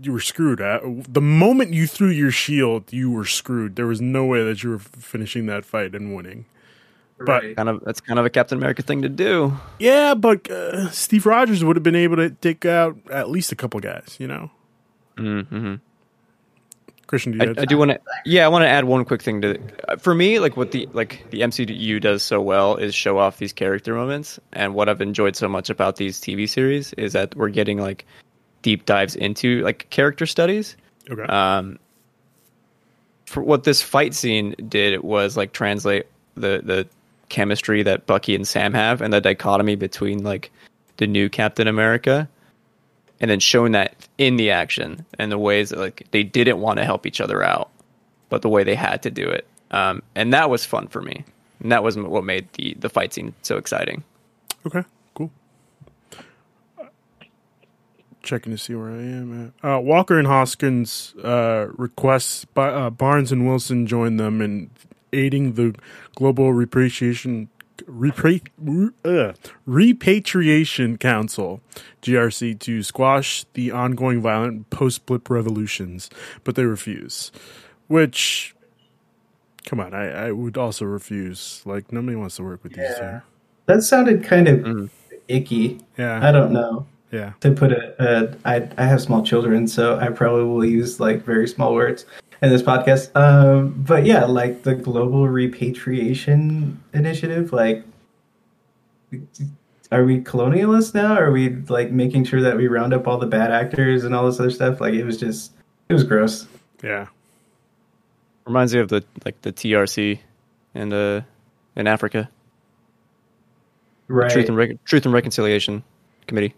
[0.00, 0.60] you were screwed.
[0.60, 0.82] At
[1.12, 3.76] the moment you threw your shield, you were screwed.
[3.76, 6.44] There was no way that you were finishing that fight and winning.
[6.44, 7.56] But- Right.
[7.56, 9.52] Kind of that's kind of a Captain America thing to do.
[9.80, 13.56] Yeah, but uh, Steve Rogers would have been able to take out at least a
[13.56, 14.16] couple guys.
[14.20, 14.50] You know,
[15.16, 15.74] Mm-hmm.
[17.08, 17.38] Cristian.
[17.38, 19.40] Do you I, I do want to, yeah, I want to add one quick thing
[19.40, 19.58] to.
[19.88, 23.38] uh, For me, like what the like the MCU does so well is show off
[23.38, 27.34] these character moments, and what I've enjoyed so much about these TV series is that
[27.34, 28.04] we're getting like
[28.62, 30.76] deep dives into like character studies.
[31.10, 31.22] okay.
[31.22, 31.78] Um,
[33.26, 36.88] for what this fight scene did was like translate the the
[37.28, 40.50] chemistry that Bucky and Sam have and the dichotomy between like
[40.96, 42.26] the new Captain America
[43.20, 46.78] and then showing that in the action and the ways that like they didn't want
[46.78, 47.68] to help each other out
[48.30, 51.22] but the way they had to do it um, and that was fun for me
[51.60, 54.02] and that was what made the the fight scene so exciting
[54.66, 55.30] Okay, cool.
[58.28, 59.66] Checking to see where I am at.
[59.76, 64.68] Uh, Walker and Hoskins uh, requests by, uh, Barnes and Wilson join them in
[65.14, 65.74] aiding the
[66.14, 67.48] global repatriation
[67.86, 68.42] repra-
[69.02, 69.32] uh,
[69.64, 71.62] repatriation council
[72.02, 76.10] GRC to squash the ongoing violent post-blip revolutions,
[76.44, 77.32] but they refuse.
[77.86, 78.54] Which,
[79.64, 81.62] come on, I, I would also refuse.
[81.64, 83.22] Like nobody wants to work with these two.
[83.64, 84.90] That sounded kind of Mhm.
[85.28, 85.80] icky.
[85.96, 86.86] Yeah, I don't know.
[87.10, 87.32] Yeah.
[87.40, 91.24] to put it, uh, I I have small children, so I probably will use like
[91.24, 92.04] very small words
[92.42, 93.14] in this podcast.
[93.16, 97.84] Um, but yeah, like the global repatriation initiative, like.
[99.90, 101.14] Are we colonialists now?
[101.14, 104.26] Are we like making sure that we round up all the bad actors and all
[104.26, 104.82] this other stuff?
[104.82, 105.52] Like it was just,
[105.88, 106.46] it was gross.
[106.82, 107.06] Yeah.
[108.44, 110.18] reminds me of the like the TRC
[110.74, 111.22] in uh
[111.74, 112.28] in Africa
[114.08, 114.30] Right.
[114.30, 115.82] Truth and Rec- Truth and Reconciliation
[116.26, 116.54] Committee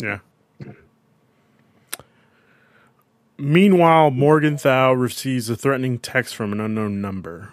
[0.00, 0.18] Yeah.
[3.36, 7.52] Meanwhile, Morgenthau receives a threatening text from an unknown number.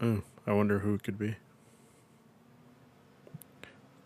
[0.00, 1.36] Oh, I wonder who it could be.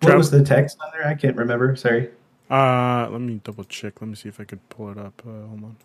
[0.01, 1.07] what was the text on there?
[1.07, 1.77] I can't remember.
[1.77, 2.11] Sorry.
[2.51, 4.01] Uh, let me double check.
[4.01, 5.23] Let me see if I could pull it up.
[5.25, 5.77] Uh, hold on.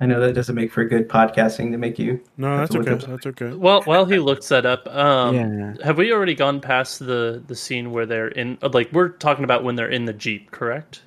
[0.00, 2.20] I know that doesn't make for good podcasting to make you.
[2.36, 2.92] No, that's okay.
[2.92, 3.52] up- That's okay.
[3.52, 5.74] Well, while he looks that up, um, Yeah.
[5.84, 8.58] have we already gone past the the scene where they're in?
[8.62, 11.02] Like we're talking about when they're in the jeep, correct?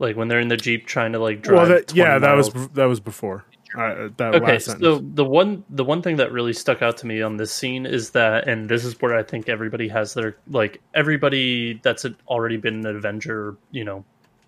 [0.00, 1.56] Like when they're in the jeep trying to like drive.
[1.56, 2.68] Well, that, 20 yeah, that was miles.
[2.70, 3.44] that was before.
[3.78, 4.52] Uh, that okay.
[4.54, 7.52] last So the one the one thing that really stuck out to me on this
[7.52, 12.04] scene is that, and this is where I think everybody has their like everybody that's
[12.26, 14.04] already been an Avenger, you know,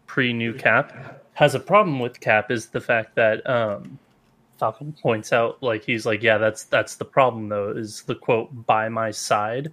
[0.07, 3.99] pre new Cap has a problem with Cap is the fact that um,
[4.59, 8.67] Falcon points out like he's like, yeah, that's that's the problem though is the quote
[8.67, 9.73] by my side,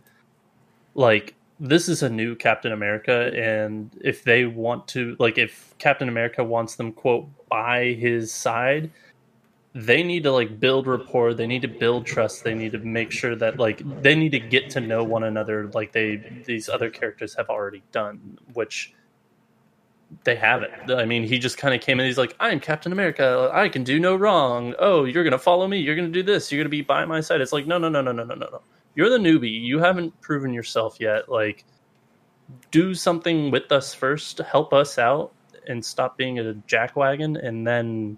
[0.96, 6.10] like this is a new Captain America, and if they want to, like, if Captain
[6.10, 8.90] America wants them, quote, by his side,
[9.76, 11.36] they need to, like, build rapport.
[11.36, 12.44] They need to build trust.
[12.44, 15.70] They need to make sure that, like, they need to get to know one another,
[15.76, 18.96] like they, these other characters have already done, which
[20.24, 20.92] they haven't.
[20.92, 22.06] I mean, he just kind of came in.
[22.06, 23.50] He's like, "I'm Captain America.
[23.54, 24.76] I can do no wrong.
[24.80, 25.78] Oh, you're gonna follow me.
[25.80, 26.52] You're gonna do this.
[26.52, 28.48] You're gonna be by my side." It's like, no, no, no, no, no, no, no,
[28.52, 28.62] no.
[28.96, 29.62] you're the newbie.
[29.62, 31.30] You haven't proven yourself yet.
[31.30, 31.66] Like,
[32.72, 35.34] do something with us first, help us out,
[35.68, 38.18] and stop being a jackwagon, and then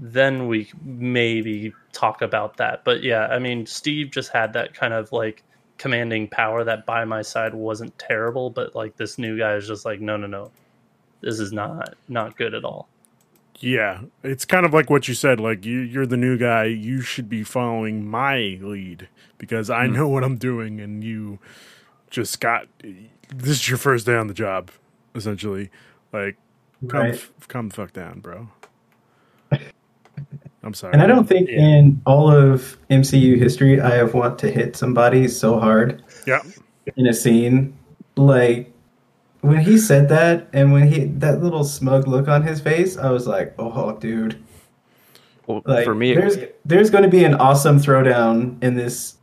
[0.00, 2.84] then we maybe talk about that.
[2.84, 5.42] But yeah, I mean, Steve just had that kind of like
[5.78, 9.84] commanding power that by my side wasn't terrible, but like this new guy is just
[9.84, 10.52] like, no, no, no,
[11.20, 12.88] this is not not good at all.
[13.62, 15.38] Yeah, it's kind of like what you said.
[15.38, 16.64] Like you, you're the new guy.
[16.64, 19.92] You should be following my lead because I Mm.
[19.94, 21.38] know what I'm doing, and you
[22.10, 22.66] just got.
[22.82, 24.70] This is your first day on the job,
[25.14, 25.70] essentially.
[26.12, 26.36] Like,
[26.88, 27.14] come, Right.
[27.14, 28.48] f- come fuck down, bro.
[30.62, 30.92] I'm sorry.
[30.92, 31.60] And I don't think Yeah.
[31.60, 36.40] in all of MCU history I have want to hit somebody so hard Yeah,
[36.96, 37.74] in a scene.
[38.16, 38.72] Like
[39.40, 43.10] when he said that, and when he that little smug look on his face, I
[43.10, 44.42] was like, "Oh, dude!"
[45.46, 49.16] Well, Like for me, there's there's going to be an awesome throwdown in this,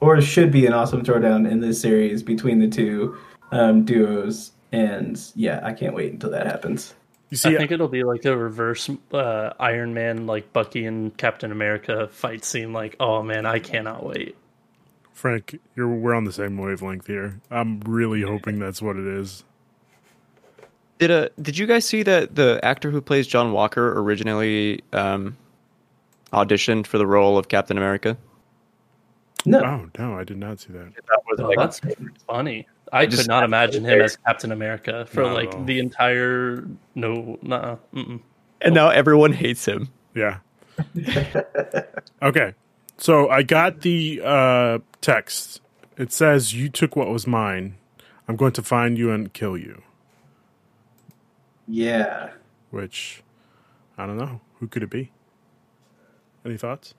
[0.00, 3.16] or should be an awesome throwdown in this series between the two
[3.52, 4.52] um, duos.
[4.72, 6.94] And yeah, I can't wait until that happens.
[7.30, 11.16] you see, I think it'll be like a reverse uh, Iron Man, like Bucky and
[11.16, 12.72] Captain America fight scene.
[12.72, 14.36] Like, oh man, I cannot wait.
[15.12, 17.40] Frank, you're we're on the same wavelength here.
[17.50, 19.44] I'm really hoping that's what it is.
[20.98, 25.36] Did uh did you guys see that the actor who plays John Walker originally um
[26.32, 28.16] auditioned for the role of Captain America?
[29.46, 30.94] No, Oh no, I did not see that.
[30.94, 31.80] That was Oh, that's
[32.26, 32.66] funny.
[32.92, 37.38] I just- could not imagine him as Captain America for Not like the entire no,
[37.42, 38.20] nuh mm
[38.60, 39.90] and now everyone hates him.
[40.14, 40.38] Yeah.
[42.22, 42.54] okay.
[42.96, 45.60] So I got the uh, text.
[45.98, 47.76] It says, You took what was mine.
[48.26, 49.82] I'm going to find you and kill you.
[51.66, 52.30] Yeah,
[52.70, 53.22] Which,
[53.96, 54.40] I don't know.
[54.60, 55.10] Who could it be?
[56.44, 56.94] Any thoughts?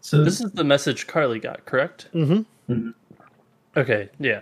[0.00, 2.08] so This is the message Karli got, correct?
[2.14, 2.90] Mm-hmm.
[3.76, 4.40] Okay, yeah.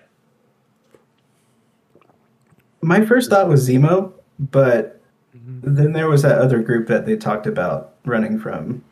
[2.82, 5.00] my first thought was Zemo, but
[5.34, 8.84] then there was that other group that they talked about running from.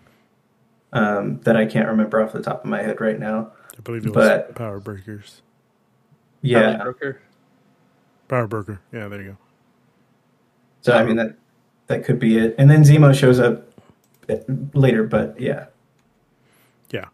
[0.95, 3.53] Um, that I can't remember off the top of my head right now.
[3.79, 5.41] I believe it was But- Power Breakers.
[6.43, 7.21] Yeah, Charlie Brooker.
[8.29, 8.81] Power Broker.
[8.93, 9.37] Yeah, there you go.
[10.83, 11.37] So I mean that
[11.87, 12.55] that could be it.
[12.59, 13.69] And then Zemo shows up
[14.75, 15.67] later, but yeah,
[16.91, 17.07] Yeah.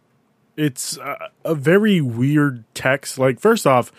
[0.57, 3.18] It's uh, a very weird text.
[3.18, 3.92] Like, first off,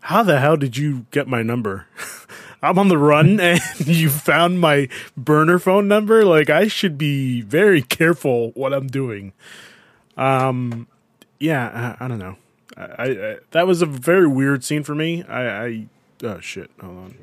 [0.00, 1.86] how the hell did you get my number?
[2.62, 6.24] I'm on the run and you found my burner phone number.
[6.24, 9.32] Like, I should be very careful what I'm doing.
[10.16, 10.88] Um,
[11.38, 12.36] yeah, I, I don't know.
[12.76, 15.22] I, I, I that was a very weird scene for me.
[15.24, 15.86] I, I
[16.24, 17.14] oh shit, hold on.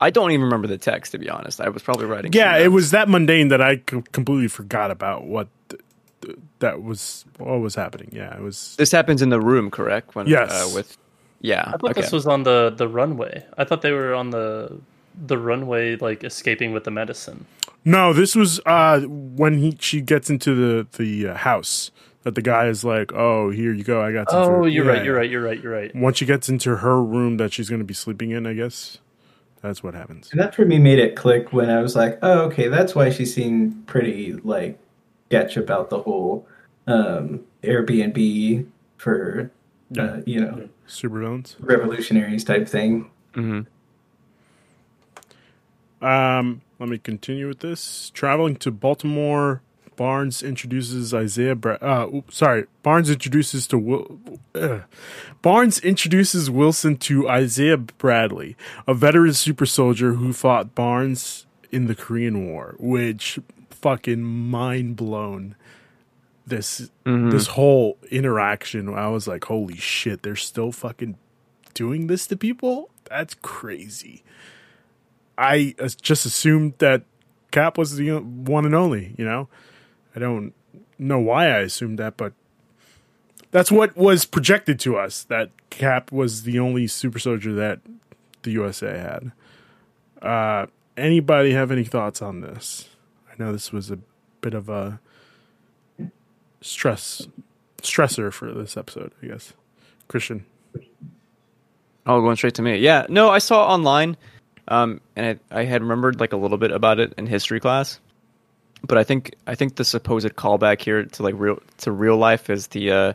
[0.00, 1.60] I don't even remember the text to be honest.
[1.60, 2.32] I was probably writing.
[2.32, 5.80] Yeah, it was that mundane that I completely forgot about what th-
[6.22, 7.24] th- that was.
[7.38, 8.10] What was happening?
[8.12, 8.74] Yeah, it was.
[8.76, 10.14] This happens in the room, correct?
[10.14, 10.50] When Yes.
[10.50, 10.96] uh, with
[11.40, 11.62] yeah.
[11.66, 12.00] I thought okay.
[12.02, 13.44] this was on the the runway.
[13.56, 14.78] I thought they were on the
[15.26, 17.46] the runway, like escaping with the medicine.
[17.84, 21.90] No, this was uh, when he she gets into the the uh, house
[22.24, 24.02] that the guy is like, "Oh, here you go.
[24.02, 24.90] I got some." Oh, food." you're Yeah.
[24.92, 25.04] right.
[25.04, 25.30] You're right.
[25.30, 25.62] You're right.
[25.62, 25.94] You're right.
[25.94, 28.98] Once she gets into her room that she's going to be sleeping in, I guess
[29.66, 30.30] that's what happens.
[30.32, 33.10] and that for me made it click when I was like, oh, okay, that's why
[33.10, 34.78] she seemed pretty like
[35.28, 36.46] sketch about the whole
[36.86, 39.50] um, Airbnb for
[39.98, 41.56] uh, you know Super villains.
[41.60, 43.10] revolutionaries type thing.
[43.34, 43.62] Mm-hmm.
[46.04, 48.10] Um, let me continue with this.
[48.10, 49.62] Traveling to Baltimore,
[49.96, 51.54] Barnes introduces Isaiah.
[51.54, 54.20] Bra- uh, oops, sorry, Barnes introduces to Will.
[54.54, 54.80] Uh,
[55.42, 58.56] Barnes introduces Wilson to Isaiah Bradley,
[58.86, 62.76] a veteran super soldier who fought Barnes in the Korean War.
[62.78, 63.38] Which
[63.70, 65.56] fucking mind blown.
[66.46, 70.22] This this whole interaction, I was like, holy shit!
[70.22, 71.16] They're still fucking
[71.74, 72.90] doing this to people.
[73.08, 74.22] That's crazy.
[75.36, 77.02] I uh, just assumed that
[77.50, 79.14] Cap was the one and only.
[79.18, 79.48] You know,
[80.16, 80.54] I don't
[80.98, 82.32] know why I assumed that, but
[83.50, 85.24] that's what was projected to us.
[85.24, 87.80] That Cap was the only super soldier that
[88.42, 89.32] the USA had.
[90.26, 92.88] Uh, anybody have any thoughts on this?
[93.30, 93.98] I know this was a
[94.40, 95.00] bit of a
[96.62, 97.28] stress
[97.82, 99.12] stressor for this episode.
[99.22, 99.52] I guess
[100.08, 100.44] Cristian.
[102.06, 102.78] Oh, going straight to me.
[102.78, 104.16] Yeah, no, I saw online,
[104.68, 108.00] um, and I, I had remembered like a little bit about it in history class,
[108.86, 112.50] but I think I think the supposed callback here to like real to real life
[112.50, 113.12] is the uh,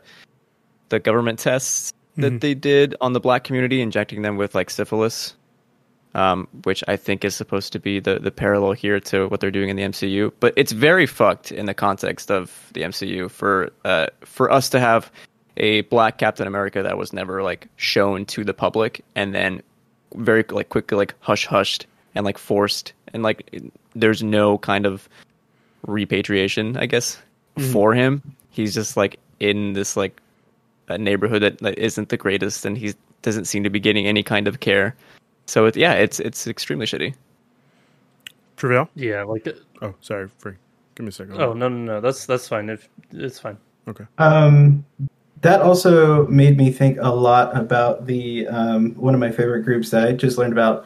[0.89, 5.36] the government tests that they did on the black community, injecting them with like syphilis,
[6.13, 9.51] um, which I think is supposed to be the the parallel here to what they're
[9.51, 10.32] doing in the MCU.
[10.39, 14.80] But it's very fucked in the context of the MCU for uh, for us to
[14.80, 15.11] have
[15.57, 19.61] a black Captain America that was never like shown to the public, and then
[20.15, 23.61] very like quickly like hush hushed and like forced, and like
[23.95, 25.07] there's no kind of
[25.86, 27.17] repatriation, I guess,
[27.71, 28.21] for him.
[28.49, 30.19] He's just like in this like
[30.88, 34.23] a neighborhood that, that isn't the greatest, and he doesn't seem to be getting any
[34.23, 34.95] kind of care.
[35.45, 37.13] So it, yeah, it's it's extremely shitty.
[38.57, 38.88] Trevail.
[38.95, 40.29] Yeah, like uh, Oh, sorry.
[40.38, 40.53] Free.
[40.95, 41.41] Give me a second.
[41.41, 42.69] oh no no no, that's that's fine.
[42.69, 43.57] If it's fine.
[43.88, 44.05] Okay.
[44.19, 44.86] Um,
[45.41, 49.89] that also made me think a lot about the um, one of my favorite groups
[49.89, 50.86] that I just learned about.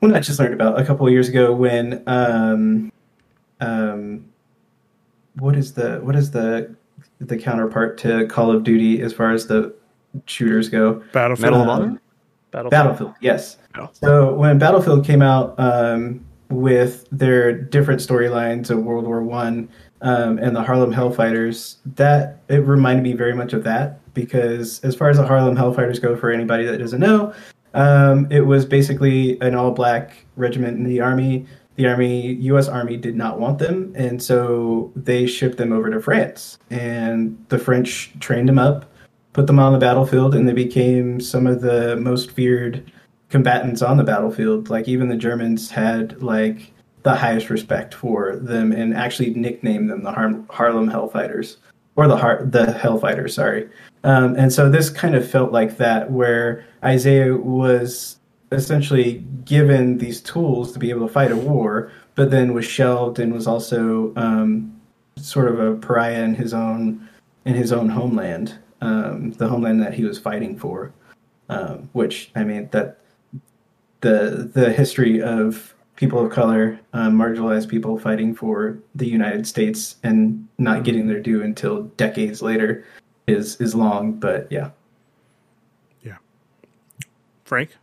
[0.00, 2.90] Well, not just learned about a couple of years ago when um,
[3.62, 4.24] um,
[5.36, 6.74] what is the what is the
[7.20, 9.74] the counterpart to Call of Duty as far as the
[10.26, 11.02] shooters go?
[11.12, 11.40] Battlefield.
[11.52, 12.00] Medal of Um, Honor?
[12.50, 12.70] Battlefield.
[12.70, 13.56] Battlefield, yes.
[13.78, 13.88] Oh.
[13.92, 19.70] So when Battlefield came out um, with their different storylines of World War One
[20.02, 24.94] um, and the Harlem Hellfighters, that it reminded me very much of that because as
[24.94, 27.32] far as the Harlem Hellfighters go, for anybody that doesn't know,
[27.72, 31.46] um, it was basically an all-black regiment in the army.
[31.76, 32.68] The army, U.S.
[32.68, 36.58] Army, did not want them, and so they shipped them over to France.
[36.70, 38.92] And the French trained them up,
[39.32, 42.92] put them on the battlefield, and they became some of the most feared
[43.30, 44.68] combatants on the battlefield.
[44.68, 50.02] Like even the Germans had like the highest respect for them, and actually nicknamed them
[50.02, 51.56] the Har- Harlem Hellfighters
[51.96, 53.30] or the Har- the Hellfighters.
[53.30, 53.68] Sorry.
[54.04, 58.18] Um, and so this kind of felt like that, where Isaiah was
[58.52, 63.18] essentially given these tools to be able to fight a war, but then was shelved
[63.18, 64.80] and was also um,
[65.16, 67.08] sort of a pariah in his own
[67.44, 70.92] in his own homeland, um, the homeland that he was fighting for.
[71.48, 72.98] Um, which I mean that
[74.00, 79.96] the the history of people of color, um, marginalized people fighting for the United States
[80.02, 82.84] and not getting their due until decades later
[83.26, 84.12] is is long.
[84.14, 84.70] But yeah,
[86.02, 86.16] Yeah.
[87.44, 87.76] Frank.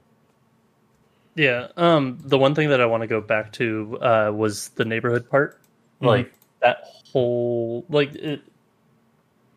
[1.40, 1.68] Yeah.
[1.78, 2.20] Um.
[2.22, 5.58] The one thing that I want to go back to uh, was the neighborhood part.
[6.02, 6.84] Like that
[7.14, 8.42] whole like it.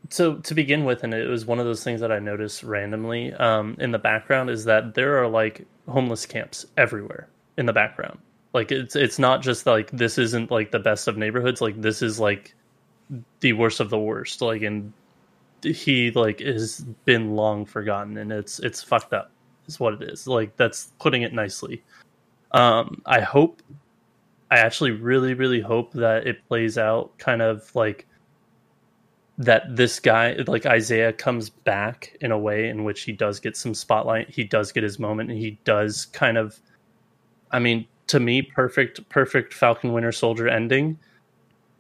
[0.08, 3.32] So to begin with, and it was one of those things that I noticed randomly
[3.32, 7.28] um, in the background is that there are like homeless camps everywhere
[7.58, 8.20] in the background.
[8.52, 11.60] Like it's it's not just like this isn't like the best of neighborhoods.
[11.60, 12.54] Like this is like
[13.40, 14.40] the worst of the worst.
[14.40, 14.92] Like and
[15.64, 19.32] he like has been long forgotten, and it's it's fucked up.
[19.74, 20.26] Is what it is.
[20.26, 21.82] Like that's putting it nicely.
[22.52, 23.62] Um, I hope,
[24.50, 28.06] I actually really really hope that it plays out kind of like
[29.38, 29.74] that.
[29.74, 33.74] This guy, like Isaiah, comes back in a way in which he does get some
[33.74, 34.28] spotlight.
[34.28, 36.58] He does get his moment, and he does kind of.
[37.50, 40.98] I mean, to me, perfect, perfect Falcon Winter Soldier ending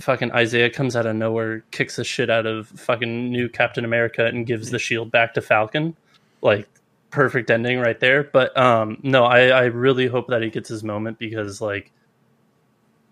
[0.02, 4.26] fucking Isaiah comes out of nowhere, kicks the shit out of fucking new Captain America,
[4.26, 5.96] and gives the shield back to Falcon.
[6.42, 6.68] Like
[7.12, 8.24] perfect ending right there.
[8.24, 11.92] But um no, I, I really hope that he gets his moment because like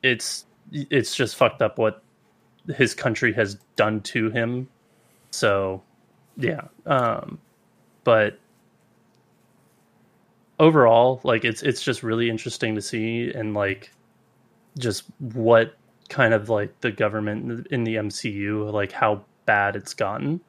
[0.03, 2.03] it's it's just fucked up what
[2.76, 4.68] his country has done to him.
[5.30, 5.82] So
[6.36, 6.62] yeah.
[6.86, 7.38] Um
[8.03, 8.38] but
[10.59, 13.92] overall, like it's it's just really interesting to see and like
[14.78, 15.76] just what
[16.09, 20.40] kind of like the government in the MCU, like how bad it's gotten,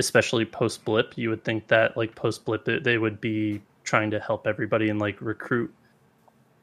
[0.00, 1.16] especially post blip.
[1.16, 4.98] You would think that like post blip, they would be trying to help everybody and
[4.98, 5.72] like recruit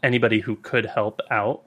[0.03, 1.61] anybody who could help out.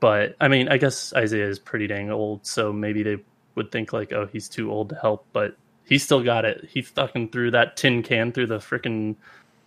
[0.00, 3.16] But I mean, I guess Isaiah is pretty dang old, so maybe they
[3.54, 6.68] would think like, oh, he's too old to help, but he still got it.
[6.68, 9.16] He fucking threw that tin can through the freaking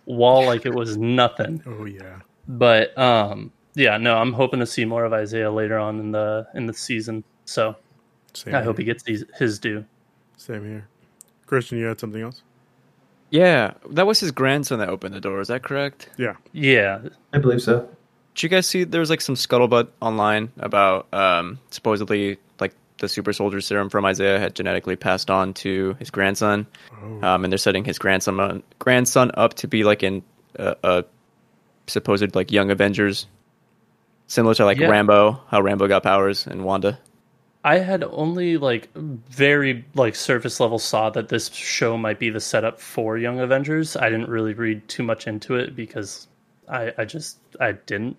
[0.04, 1.62] wall like it was nothing.
[1.66, 2.20] Oh yeah.
[2.48, 6.46] But um yeah, no, I'm hoping to see more of Isaiah later on in the
[6.54, 7.24] in the season.
[7.44, 7.76] So
[8.34, 8.64] Same I here.
[8.64, 9.84] hope he gets his, his due.
[10.36, 10.88] Same here.
[11.46, 12.42] Cristian, you had something else?
[13.30, 15.40] Yeah, that was his grandson that opened the door.
[15.40, 16.08] Is that correct?
[16.16, 16.34] Yeah.
[16.52, 17.00] Yeah,
[17.32, 17.88] I believe so.
[18.34, 23.08] Did you guys see there was like some scuttlebutt online about um, supposedly like the
[23.08, 26.66] super soldier serum from Isaiah had genetically passed on to his grandson,
[27.02, 27.26] Oh.
[27.26, 30.22] um, and they're setting his grandson on, grandson up to be like in
[30.56, 31.04] a, a
[31.88, 33.26] supposed like young Avengers,
[34.28, 34.88] similar to like Yeah.
[34.88, 36.98] Rambeau, how Rambeau got powers and Wanda.
[37.66, 42.38] I had only like very like surface level saw that this show might be the
[42.38, 43.96] setup for Young Avengers.
[43.96, 46.28] I didn't really read too much into it because
[46.68, 48.16] I I just I didn't.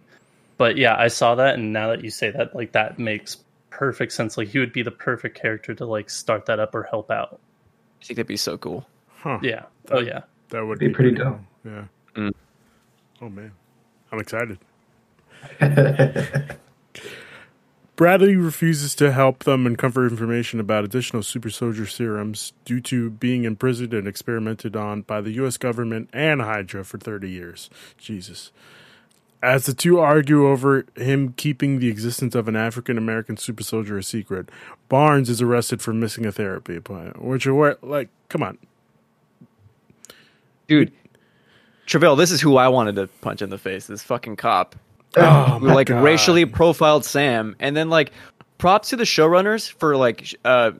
[0.57, 3.37] But yeah, I saw that and now that you say that like that makes
[3.69, 4.37] perfect sense.
[4.37, 7.39] Like he would be the perfect character to like start that up or help out.
[8.01, 8.85] I think that'd be so cool.
[9.07, 9.39] Huh.
[9.41, 9.63] Yeah.
[9.91, 10.23] Oh yeah.
[10.49, 11.23] That would Be be, pretty cool.
[11.23, 11.39] dope.
[11.63, 11.85] Yeah.
[12.15, 12.33] Mm.
[13.21, 13.53] Oh man.
[14.11, 14.57] I'm excited.
[17.97, 23.43] Bradley refuses to help them uncover information about additional super soldier serums due to being
[23.43, 25.57] imprisoned and experimented on by the U.S.
[25.57, 27.71] government and Hydra for 30 years.
[27.97, 28.51] Jesus.
[29.41, 33.97] As the two argue over him keeping the existence of an African American super soldier
[33.97, 34.49] a secret,
[34.89, 37.23] Barnes is arrested for missing a therapy appointment.
[37.23, 38.59] Which are like, come on,
[40.67, 40.91] Dude,
[41.87, 43.87] Trevail, this is who I wanted to punch in the face.
[43.87, 44.75] This fucking cop
[45.15, 46.03] Oh, like God.
[46.03, 48.11] racially profiled Sam, and then like
[48.57, 50.71] props to the showrunners for like uh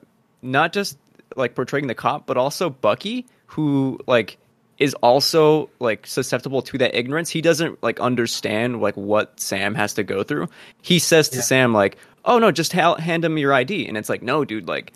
[0.42, 0.98] not just
[1.36, 4.38] like portraying the cop, but also Bucky, who like
[4.78, 7.30] is also like susceptible to that ignorance.
[7.30, 10.48] He doesn't like understand like what Sam has to go through.
[10.82, 14.08] He says to Sam like, "Oh no, just ha- hand him your ID," and it's
[14.08, 14.92] like, "No, dude, like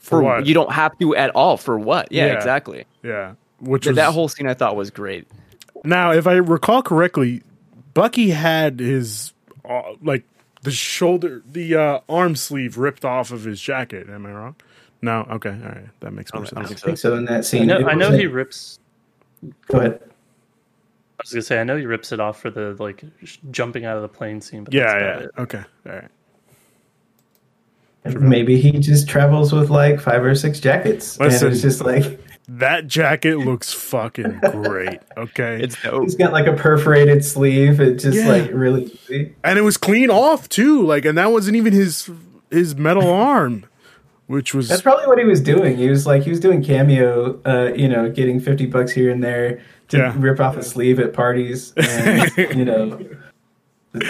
[0.00, 0.46] For what?
[0.46, 2.32] you don't have to at all for what?" Yeah, Yeah.
[2.34, 2.84] exactly.
[3.04, 5.28] Yeah, which Th- was that whole scene I thought was great.
[5.84, 7.42] Now, if I recall correctly,
[7.94, 9.32] Bucky had his
[9.68, 10.24] uh, like
[10.62, 14.08] the shoulder, the uh, arm sleeve ripped off of his jacket.
[14.10, 14.56] Am I wrong?
[15.02, 15.26] No.
[15.30, 15.50] Okay.
[15.50, 15.88] All right.
[16.00, 16.68] That makes more I don't sense.
[16.68, 17.66] think I think so in that I scene.
[17.66, 18.78] know, I know he rips.
[19.68, 20.00] Go ahead.
[20.02, 23.84] I was gonna say I know he rips it off for the like sh- jumping
[23.84, 24.64] out of the plane scene.
[24.64, 24.84] But Yeah.
[24.84, 25.10] that's Yeah.
[25.10, 25.30] about it.
[25.38, 25.62] Okay.
[25.86, 26.08] All right.
[28.20, 31.46] Maybe he just travels with like five or six jackets, Listen.
[31.46, 34.98] and it's just like That jacket looks fucking great.
[35.16, 35.62] Okay.
[35.62, 36.02] It's dope.
[36.02, 37.80] he's got like a perforated sleeve.
[37.80, 38.28] It's just Yeah.
[38.28, 39.34] like really easy.
[39.42, 40.84] and it was clean off too.
[40.86, 42.10] Like, and that wasn't even his
[42.50, 43.64] his metal arm,
[44.26, 45.76] which was That's probably what he was doing.
[45.78, 49.24] He was like he was doing cameo, uh, you know, getting fifty bucks here and
[49.24, 50.14] there to Yeah.
[50.16, 53.00] rip off a sleeve at parties, and you know,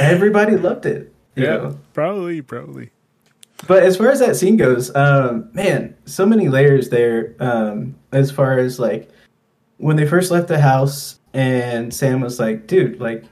[0.01, 1.12] everybody loved it.
[1.37, 1.78] you yeah, know.
[1.93, 2.91] probably probably.
[3.66, 7.34] But as far as that scene goes, um, man, so many layers there.
[7.40, 9.09] Um, as far as like
[9.78, 13.24] when they first left the house, and Sam was like, "Dude, like,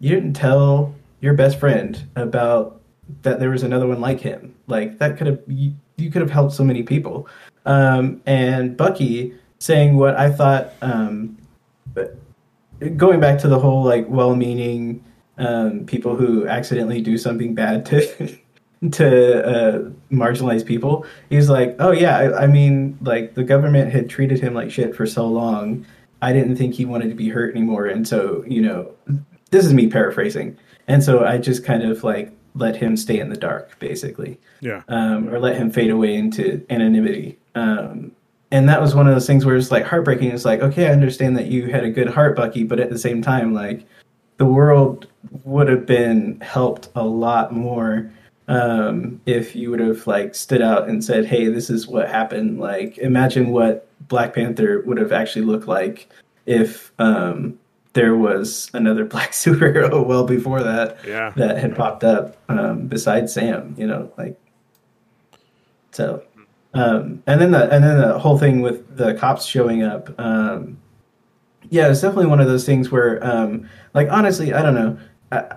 [0.00, 2.80] you didn't tell your best friend about
[3.22, 4.54] that there was another one like him.
[4.66, 7.28] Like that could have you, you could have helped so many people."
[7.64, 10.72] Um, and Bucky saying what I thought.
[10.82, 11.38] Um,
[12.96, 15.04] going back to the whole like well-meaning
[15.38, 18.38] um, people who accidentally do something bad to
[18.92, 21.04] to uh, marginalized people.
[21.30, 24.94] He's like, oh yeah, I, I mean, like the government had treated him like shit
[24.94, 25.84] for so long.
[26.22, 28.92] I didn't think he wanted to be hurt anymore, and so you know,
[29.50, 30.56] this is me paraphrasing,
[30.86, 34.82] and so I just kind of like let him stay in the dark, basically Yeah.
[34.88, 37.38] um, or let him fade away into anonymity.
[37.54, 38.10] Um,
[38.50, 40.30] and that was one of those things where it's like heartbreaking.
[40.32, 42.98] It's like, okay, I understand that you had a good heart, Bucky, but at the
[42.98, 43.84] same time, like
[44.38, 45.06] the world
[45.44, 48.10] would have been helped a lot more
[48.48, 52.58] um, if you would have like stood out and said, "Hey, this is what happened."
[52.58, 56.08] Like, imagine what Black Panther would have actually looked like
[56.46, 57.58] if um,
[57.92, 61.32] there was another black superhero well before that Yeah.
[61.36, 63.74] that had popped up um, besides Sam.
[63.78, 64.38] You know, like
[65.92, 66.22] so.
[66.74, 70.10] Um, and then the and then the whole thing with the cops showing up.
[70.18, 70.78] Um,
[71.70, 74.98] yeah, it's definitely one of those things where, um, like, honestly, I don't know.
[75.32, 75.56] I,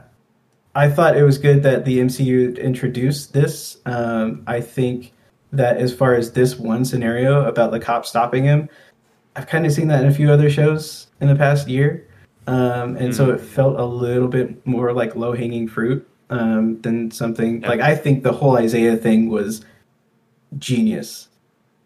[0.74, 3.78] I thought it was good that the MCU introduced this.
[3.86, 5.14] Um, I think
[5.52, 8.70] that as far as this one scenario about the cop stopping him,
[9.36, 12.08] I've kind of seen that in a few other shows in the past year.
[12.48, 17.12] Um, and so it felt a little bit more like low hanging fruit um, than
[17.12, 19.64] something like I think the whole Isaiah thing was
[20.58, 21.28] genius.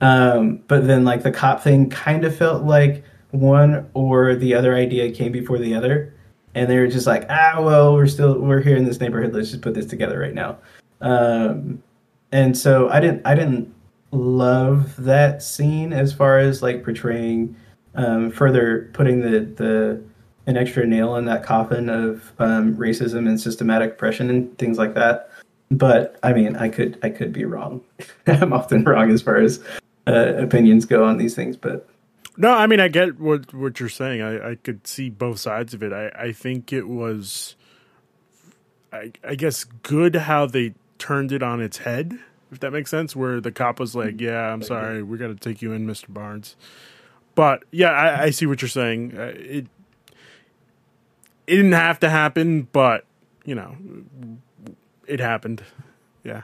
[0.01, 4.75] Um, but then like the cop thing kind of felt like one or the other
[4.75, 6.14] idea came before the other.
[6.55, 9.33] And they were just like, ah, well, we're still we're here in this neighborhood.
[9.33, 10.57] Let's just put this together right now.
[11.01, 11.83] Um,
[12.31, 13.73] and so I didn't I didn't
[14.11, 17.55] love that scene as far as like portraying
[17.95, 20.01] um, further putting the the
[20.47, 24.93] an extra nail in that coffin of um, racism and systematic oppression and things like
[24.93, 25.29] that.
[25.71, 27.81] But I mean, I could I could be wrong.
[28.27, 29.59] I'm often wrong as far as
[30.07, 31.89] uh, opinions go on these things, but
[32.37, 34.21] No, I mean I get what what you're saying.
[34.21, 35.93] I, I could see both sides of it.
[35.93, 37.55] I, I think it was
[38.91, 42.17] I I guess good how they turned it on its head,
[42.51, 45.61] if that makes sense, where the cop was like, Yeah, I'm sorry, we gotta take
[45.61, 46.13] you in, Mr.
[46.13, 46.55] Barnes.
[47.35, 49.17] But yeah, I, I see what you're saying.
[49.17, 49.67] Uh, it
[51.47, 53.05] it didn't have to happen, but
[53.45, 53.75] you know,
[55.07, 55.63] it happened.
[56.23, 56.41] Yeah.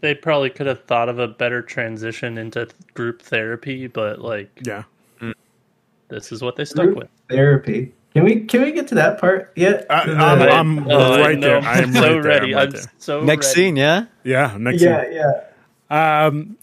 [0.00, 4.84] They probably could have thought of a better transition into group therapy, but like Yeah.
[6.10, 7.08] This is what they stuck group with.
[7.28, 7.94] therapy.
[8.12, 9.86] Can we can we get to that part yet?
[9.88, 10.50] I- The- I'm- Right?
[10.50, 11.46] I'm Oh, right know.
[11.46, 11.62] there.
[11.62, 12.22] I am so right there.
[12.22, 12.54] ready.
[12.54, 12.82] I'm I'm there.
[12.98, 13.54] so Next ready.
[13.60, 14.06] scene, yeah.
[14.24, 14.56] Yeah.
[14.58, 15.12] Next yeah, scene.
[15.90, 16.26] yeah.
[16.26, 16.56] Um,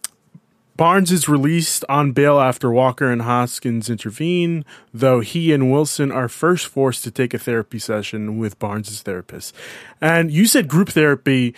[0.76, 6.28] Barnes is released on bail after Walker and Hoskins intervene, though he and Wilson are
[6.30, 9.56] first forced to take a therapy session with Barnes's therapist.
[10.00, 11.56] And you said group therapy.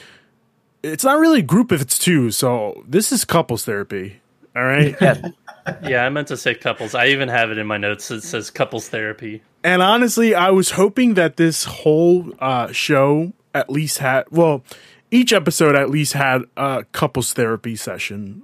[0.84, 4.22] It's not really group if it's two, so this is couples therapy.
[4.56, 4.96] All right.
[5.02, 5.16] Yeah.
[5.84, 6.96] Yeah, I meant to say couples.
[6.96, 8.10] I even have it in my notes.
[8.12, 9.42] It says couples therapy.
[9.64, 14.64] And honestly, I was hoping that this whole uh, show at least had, well,
[15.12, 18.44] each episode at least had a couples therapy session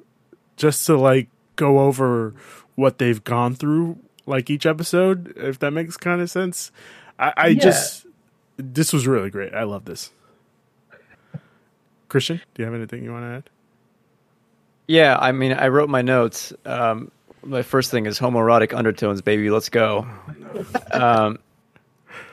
[0.58, 2.34] just to like go over
[2.76, 6.72] what they've gone through, like each episode, if that makes kind of sense.
[7.18, 7.60] I, I Yeah.
[7.64, 8.06] just,
[8.58, 9.54] this was really great.
[9.54, 10.12] I love this.
[12.10, 13.50] Cristian, do you have anything you want to add?
[14.88, 16.54] Yeah, I mean, I wrote my notes.
[16.66, 17.12] Um,
[17.46, 19.50] my first thing is homoerotic undertones, baby.
[19.50, 20.08] Let's go.
[20.92, 21.40] Um,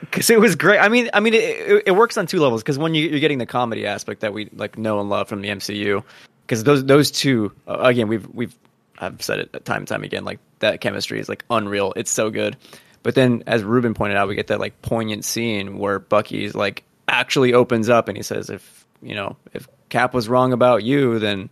[0.01, 0.79] because it was great.
[0.79, 2.61] I mean, I mean, it, it, it works on two levels.
[2.61, 5.41] Because when you, you're getting the comedy aspect that we like know and love from
[5.41, 6.03] the MCU,
[6.45, 8.55] because those those two, uh, again, we've we've
[8.99, 10.25] I've said it time and time again.
[10.25, 11.93] Like that chemistry is like unreal.
[11.95, 12.57] It's so good.
[13.01, 16.83] But then, as Ruben pointed out, we get that like poignant scene where Bucky's like
[17.07, 21.19] actually opens up and he says, "If you know, if Cap was wrong about you,
[21.19, 21.49] then."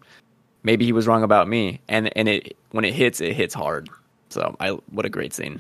[0.64, 3.90] Maybe he was wrong about me and and it when it hits it hits hard
[4.30, 5.60] so i what a great scene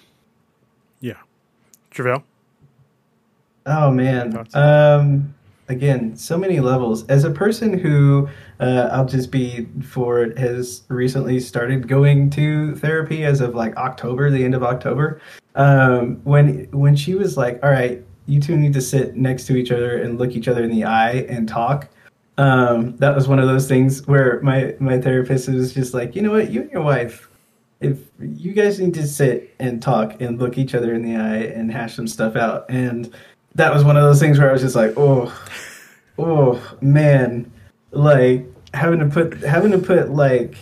[1.00, 1.18] Yeah.
[1.92, 2.24] Trevail?
[3.66, 4.46] Oh man.
[4.54, 5.34] Um
[5.70, 7.06] again, so many levels.
[7.08, 8.28] As a person who
[8.60, 13.76] uh, I'll just be for it has recently started going to therapy as of like
[13.78, 15.22] October, the end of October.
[15.56, 19.56] Um when when she was like, "All right, you two need to sit next to
[19.56, 21.90] each other and look each other in the eye and talk."
[22.38, 26.22] Um that was one of those things where my my therapist was just like, "You
[26.22, 26.52] know what?
[26.52, 27.30] You and your wife
[27.82, 31.38] if you guys need to sit and talk and look each other in the eye
[31.38, 32.66] and hash some stuff out.
[32.70, 33.12] And
[33.56, 35.34] that was one of those things where i was just like oh
[36.18, 37.52] oh man.
[37.92, 40.56] Like having to put having to put like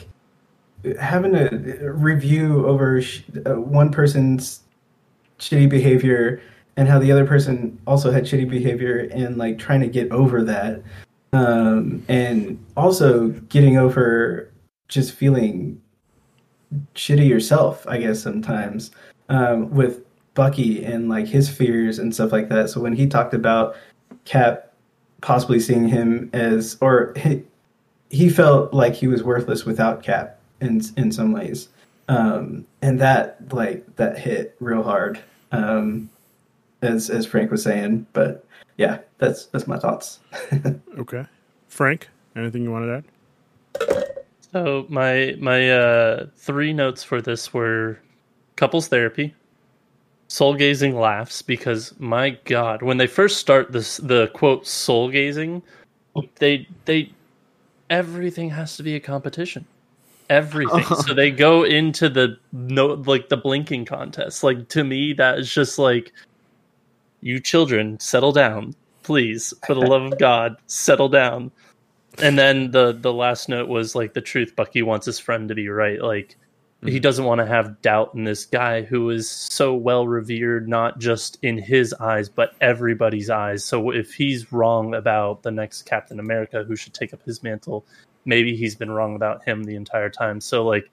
[1.00, 4.62] having to review over sh- uh, one person's
[5.38, 6.42] shitty behavior
[6.78, 10.44] and how the other person also had shitty behavior and like trying to get over
[10.44, 10.82] that
[11.34, 14.52] um and also getting over
[14.88, 15.80] just feeling
[16.96, 18.92] shitty yourself, I guess sometimes
[19.30, 20.02] um, with
[20.34, 22.70] Bucky and like his fears and stuff like that.
[22.70, 23.76] So when he talked about
[24.26, 24.74] Cap
[25.22, 27.44] possibly seeing him as, or he,
[28.10, 31.70] he felt like he was worthless without Cap in in some ways,
[32.08, 35.20] um, and that like that hit real hard,
[35.52, 36.10] um,
[36.82, 38.08] as as Frank was saying.
[38.14, 38.46] But
[38.80, 40.20] yeah, that's that's my thoughts.
[40.98, 41.26] Okay.
[41.68, 44.12] Frank, anything you wanted to add?
[44.52, 48.00] So my my uh, three notes for this were
[48.56, 49.36] couples therapy,
[50.30, 55.62] soul gazing laughs because my god, when they first start this the quote soul gazing,
[56.38, 57.12] they they
[57.90, 59.66] everything has to be a competition.
[60.30, 60.84] Everything.
[61.06, 64.44] so they go into the no like the blinking contest.
[64.44, 66.14] Like to me that is just like
[67.22, 71.52] you children settle down, please, for the love of God, settle down.
[72.22, 74.56] And then the the last note was like the truth.
[74.56, 76.02] Bucky wants his friend to be right.
[76.02, 76.38] Like
[76.82, 77.02] he mm-hmm.
[77.02, 81.38] doesn't want to have doubt in this guy who is so well revered not just
[81.42, 83.64] in his eyes but everybody's eyes.
[83.64, 87.86] So if he's wrong about the next captain america who should take up his mantle
[88.26, 90.40] maybe he's been wrong about him the entire time.
[90.40, 90.90] So like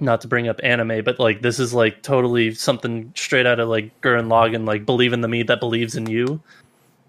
[0.00, 3.68] not to bring up anime but like this is like totally something straight out of
[3.68, 6.40] like Gurren Lagann like believe in the me that believes in you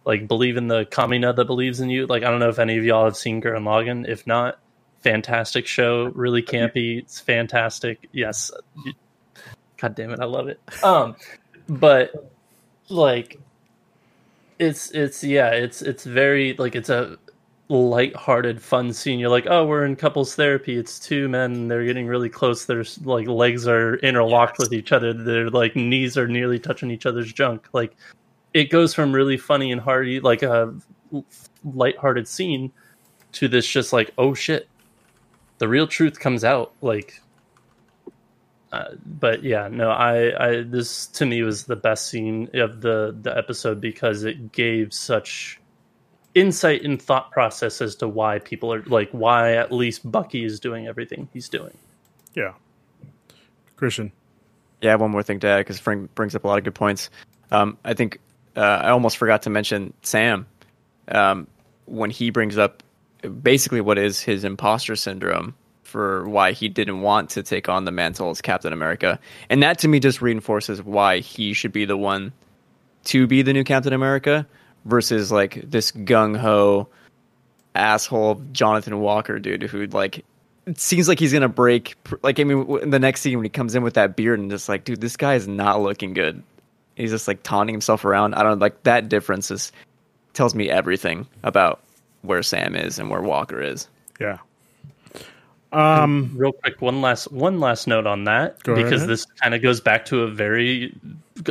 [0.06, 2.06] like believe in the Kamina that believes in you.
[2.06, 4.08] Like I don't know if any of y'all have seen Gurren Lagann.
[4.08, 4.60] If not,
[5.02, 7.00] fantastic show, really campy.
[7.00, 8.08] It's fantastic.
[8.12, 8.52] Yes.
[9.78, 10.60] God damn it, I love it.
[10.84, 11.16] Um
[11.68, 12.32] but
[12.88, 13.40] like
[14.60, 17.18] it's it's yeah, it's it's very like it's a
[17.68, 19.20] light-hearted fun scene.
[19.20, 20.78] You're like, "Oh, we're in couples therapy.
[20.78, 21.68] It's two men.
[21.68, 22.66] They're getting really close.
[22.66, 25.14] Their like legs are interlocked with each other.
[25.14, 27.96] Their like knees are nearly touching each other's junk." Like
[28.54, 30.74] it goes from really funny and hearty, like a
[31.64, 32.72] light-hearted scene,
[33.34, 34.70] to this just like, oh shit,
[35.58, 36.72] the real truth comes out.
[36.82, 37.22] Like,
[38.72, 43.16] uh, but yeah, no, I, I, this to me was the best scene of the
[43.22, 45.60] the episode because it gave such
[46.36, 50.60] insight and thought process as to why people are like why at least Bucky is
[50.60, 51.76] doing everything he's doing.
[52.36, 52.54] Yeah.
[53.78, 54.12] Cristian.
[54.82, 57.10] yeah one more thing to add because frank brings up a lot of good points
[57.52, 58.20] um, i think
[58.56, 60.46] uh, i almost forgot to mention sam
[61.10, 61.46] um,
[61.86, 62.84] when he brings up
[63.44, 67.92] basically what is his imposter syndrome for why he didn't want to take on the
[67.92, 69.18] mantle as Captain America.
[69.50, 72.34] And that to me just reinforces why he should be the one
[73.06, 74.46] to be the new Captain America
[74.86, 76.88] versus like this gung ho
[77.74, 80.24] asshole Jonathan Walker dude who like
[80.66, 81.96] it seems like he's gonna break.
[82.24, 84.50] Like I mean, in the next scene when he comes in with that beard and
[84.50, 86.42] just like, dude, this guy is not looking good.
[86.96, 88.36] He's just like taunting himself around.
[88.36, 89.72] I don't like that difference is
[90.34, 91.82] tells me everything about
[92.22, 93.88] where Sam is and where Walker is.
[94.20, 94.40] Yeah.
[95.72, 99.10] Um, Real quick, one last one last note on that because ahead.
[99.10, 100.96] this kind of goes back to a very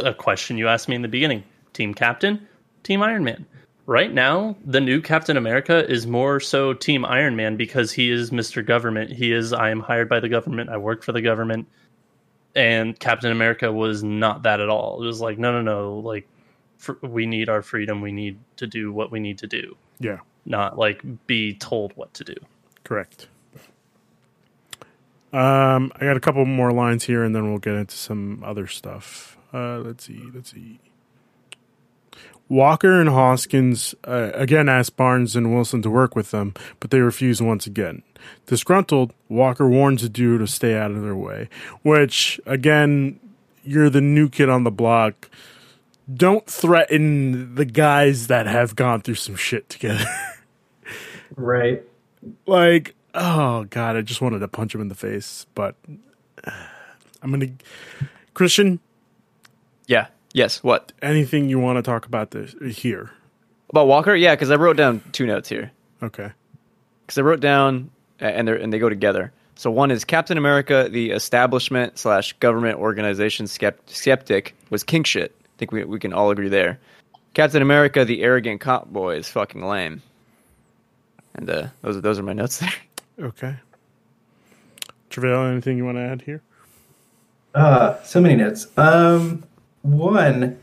[0.02, 1.44] a question you asked me in the beginning.
[1.74, 2.46] Team Captain,
[2.84, 3.44] Team Iron Man.
[3.86, 8.30] Right now, the new Captain America is more so Team Iron Man because he is
[8.30, 8.64] Mr.
[8.64, 9.10] Government.
[9.12, 10.70] He is I am hired by the government.
[10.70, 11.66] I work for the government.
[12.54, 15.02] And Captain America was not that at all.
[15.02, 15.98] It was like no, no, no.
[15.98, 16.26] Like
[16.78, 18.00] fr- we need our freedom.
[18.00, 20.18] We need to do what we need to do, Yeah.
[20.46, 22.34] not like be told what to do.
[22.84, 23.26] Correct.
[25.32, 28.68] Um, I got a couple more lines here, and then we'll get into some other
[28.68, 29.36] stuff.
[29.52, 30.22] Uh, let's see.
[30.32, 30.78] Let's see.
[32.48, 37.00] Walker and Hoskins uh, again asked Barnes and Wilson to work with them, but they
[37.00, 38.02] refused once again.
[38.46, 41.48] Disgruntled, Walker warns the duo to stay out of their way.
[41.82, 43.18] Which, again,
[43.62, 45.28] you're the new kid on the block.
[46.12, 50.04] Don't threaten the guys that have gone through some shit together.
[51.36, 51.82] Right.
[52.46, 55.74] like oh god i just wanted to punch him in the face but
[56.44, 56.50] uh,
[57.22, 57.48] i'm gonna
[58.36, 58.78] Cristian
[59.88, 60.06] Yeah.
[60.34, 60.62] Yes.
[60.62, 63.10] What anything you want to talk about this here
[63.70, 64.14] about Walker?
[64.14, 65.70] Yeah, because I wrote down two notes here.
[66.02, 66.32] okay
[67.06, 69.32] because I wrote down and they and they go together.
[69.56, 75.32] So one is Captain America, the establishment slash government organization skept- skeptic was king shit.
[75.44, 76.78] I think we we can all agree there.
[77.34, 80.02] Captain America, the arrogant cop boy, is fucking lame.
[81.36, 82.72] And uh, those are those are my notes there.
[83.20, 83.56] okay
[85.10, 86.42] Trevail, anything you want to add here
[87.54, 88.66] Uh, so many notes.
[88.76, 89.44] Um,
[89.84, 90.58] one,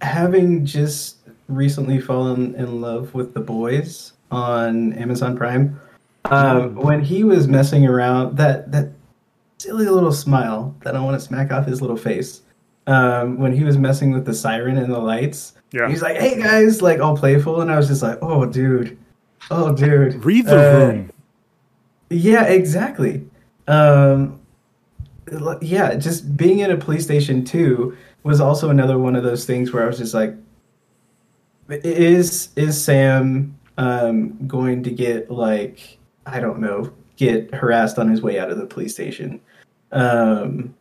[0.00, 5.80] having just recently fallen in love with the boys on Amazon Prime,
[6.24, 8.90] um, when he was messing around, that that
[9.58, 12.42] silly little smile that I want to smack off his little face.
[12.88, 15.88] Um, when he was messing with the siren and the lights, Yeah.
[15.88, 18.96] he's like, "Hey guys," like all playful, and I was just like, "Oh, dude,
[19.50, 21.10] oh, dude." read the Uh, room
[22.10, 23.24] Yeah, exactly.
[23.68, 24.35] Um, l-
[25.60, 29.72] yeah, just being in a police station too was also another one of those things
[29.72, 30.34] where I was just like,
[31.68, 38.22] is is Sam um, going to get like I don't know get harassed on his
[38.22, 39.40] way out of the police station?
[39.92, 40.74] Um,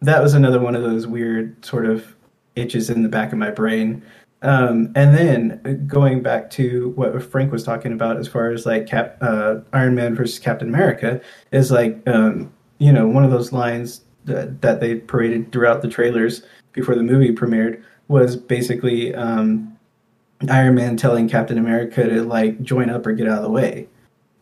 [0.00, 2.14] that was another one of those weird sort of
[2.56, 4.02] itches in the back of my brain.
[4.42, 8.64] Um, and then uh, going back to what Frank was talking about as far as
[8.64, 11.20] like Cap, uh, Iron Man versus Captain America
[11.52, 12.50] is like, um,
[12.80, 17.02] you know, one of those lines that, that they paraded throughout the trailers before the
[17.02, 19.78] movie premiered was basically um,
[20.48, 23.86] Iron Man telling Captain America to like join up or get out of the way.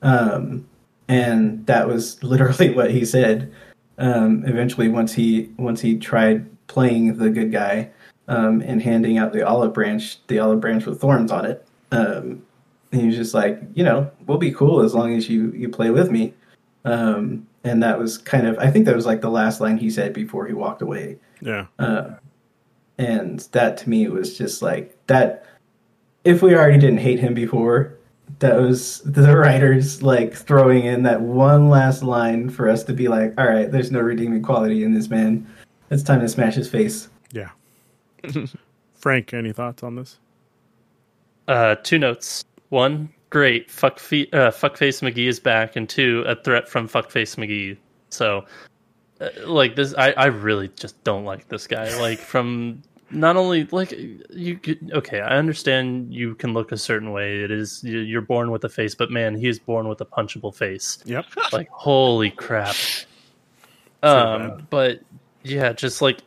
[0.02, 0.66] Um,
[1.08, 3.52] and that was literally what he said.
[3.98, 7.90] Um, eventually, once he once he tried playing the good guy
[8.28, 12.40] um, and handing out the olive branch, the olive branch with thorns on it, um,
[12.92, 15.68] and he was just like, you know, we'll be cool as long as you you
[15.68, 16.32] play with me.
[16.84, 19.90] Um, and that was kind of, I think that was like the last line he
[19.90, 21.18] said before he walked away.
[21.40, 22.14] yeah Uh,
[22.98, 25.44] and that to me was just like that.
[26.24, 27.94] If we already didn't hate him before,
[28.40, 33.08] that was the writers like throwing in that one last line for us to be
[33.08, 35.46] like, all right, there's no redeeming quality in this man.
[35.90, 37.08] It's time to smash his face.
[37.32, 37.50] yeah
[38.94, 40.18] frank any thoughts on this
[41.46, 42.44] Uh, two notes.
[42.68, 43.70] One, great.
[43.70, 47.76] Fuck fe- uh, Fuckface McGee is back, and two, a threat from Fuckface McGee.
[48.10, 48.44] So,
[49.20, 51.98] uh, like this, I, I really just don't like this guy.
[52.00, 53.92] Like from not only like
[54.30, 57.40] you could okay, I understand you can look a certain way.
[57.42, 60.04] It is you- you're born with a face, but man, he is born with a
[60.06, 60.98] punchable face.
[61.04, 62.76] yep Like holy crap.
[64.02, 65.00] Um, but
[65.42, 66.18] yeah, just like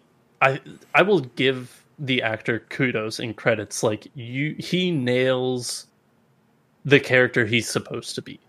[0.42, 0.60] I
[0.96, 3.84] I will give the actor kudos and credits.
[3.84, 5.88] Like you, he nails
[6.86, 8.40] the character he's supposed to be.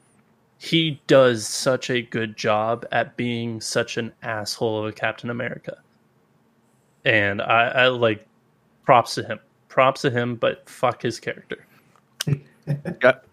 [0.58, 5.78] He does such a good job at being such an asshole of a Captain America,
[7.04, 8.26] and I, I like
[8.84, 9.40] props to him.
[9.68, 11.66] Props to him, but fuck his character.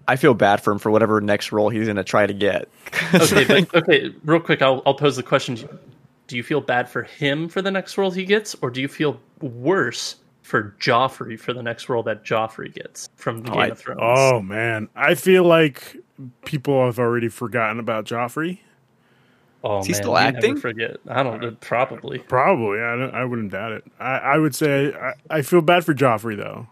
[0.07, 2.67] I feel bad for him for whatever next role he's gonna try to get.
[3.13, 5.67] Okay, but okay, real quick, I'll I'll pose the question:
[6.27, 8.87] Do you feel bad for him for the next role he gets, or do you
[8.87, 10.15] feel worse
[10.49, 13.99] for Joffrey for the next role that Joffrey gets from Game I- of Thrones?
[14.01, 15.95] oh man i feel like
[16.43, 18.59] people have already forgotten about joffrey
[19.63, 20.49] oh Is he man, still acting?
[20.55, 20.97] Never forget.
[21.07, 21.43] I don't.
[21.45, 22.19] uh, Probably.
[22.19, 23.83] Probably, I, don't- I wouldn't doubt it.
[23.99, 26.67] I, I would say I, I feel bad for Joffrey though.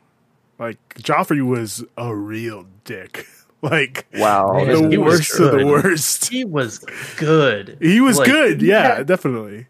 [0.57, 3.27] Like Joffrey was a real dick.
[3.59, 6.27] Like Wow, the he worst of the worst.
[6.29, 6.77] He was
[7.17, 7.77] good.
[7.81, 8.61] He was Like, good.
[8.61, 9.03] Yeah, Yeah.
[9.03, 9.65] definitely.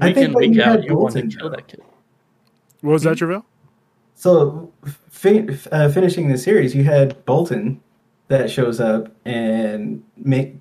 [0.00, 1.82] I think in, week you out, had you want to kill that kid.
[2.82, 3.16] What was that?
[3.16, 3.44] Trevail?
[4.14, 4.70] So,
[5.10, 7.80] fin- uh, finishing the series, you had Bolton
[8.28, 10.56] that shows up and make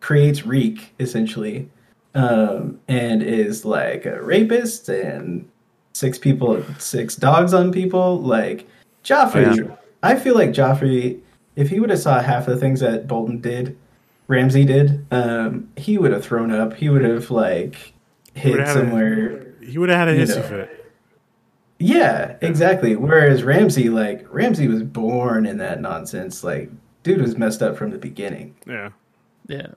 [0.00, 1.68] creates Reek essentially,
[2.14, 5.48] um, and is like a rapist and
[5.92, 8.20] six people, six dogs on people.
[8.20, 8.66] Like
[9.04, 9.76] Joffrey, Oh, yeah.
[10.02, 11.20] I feel like Joffrey,
[11.56, 13.76] if he would have saw half of the things that Bolton did,
[14.28, 16.74] Ramsay did, um, he would have thrown up.
[16.74, 17.92] He would have like
[18.34, 19.46] hid would've had a- somewhere.
[19.62, 20.81] He would have had a You hissy fit.
[21.82, 22.94] Yeah, exactly.
[22.94, 26.44] Whereas Ramsay, like Ramsay, was born in that nonsense.
[26.44, 26.70] Like,
[27.02, 28.54] dude was messed up from the beginning.
[28.66, 28.90] Yeah,
[29.48, 29.68] Yeah.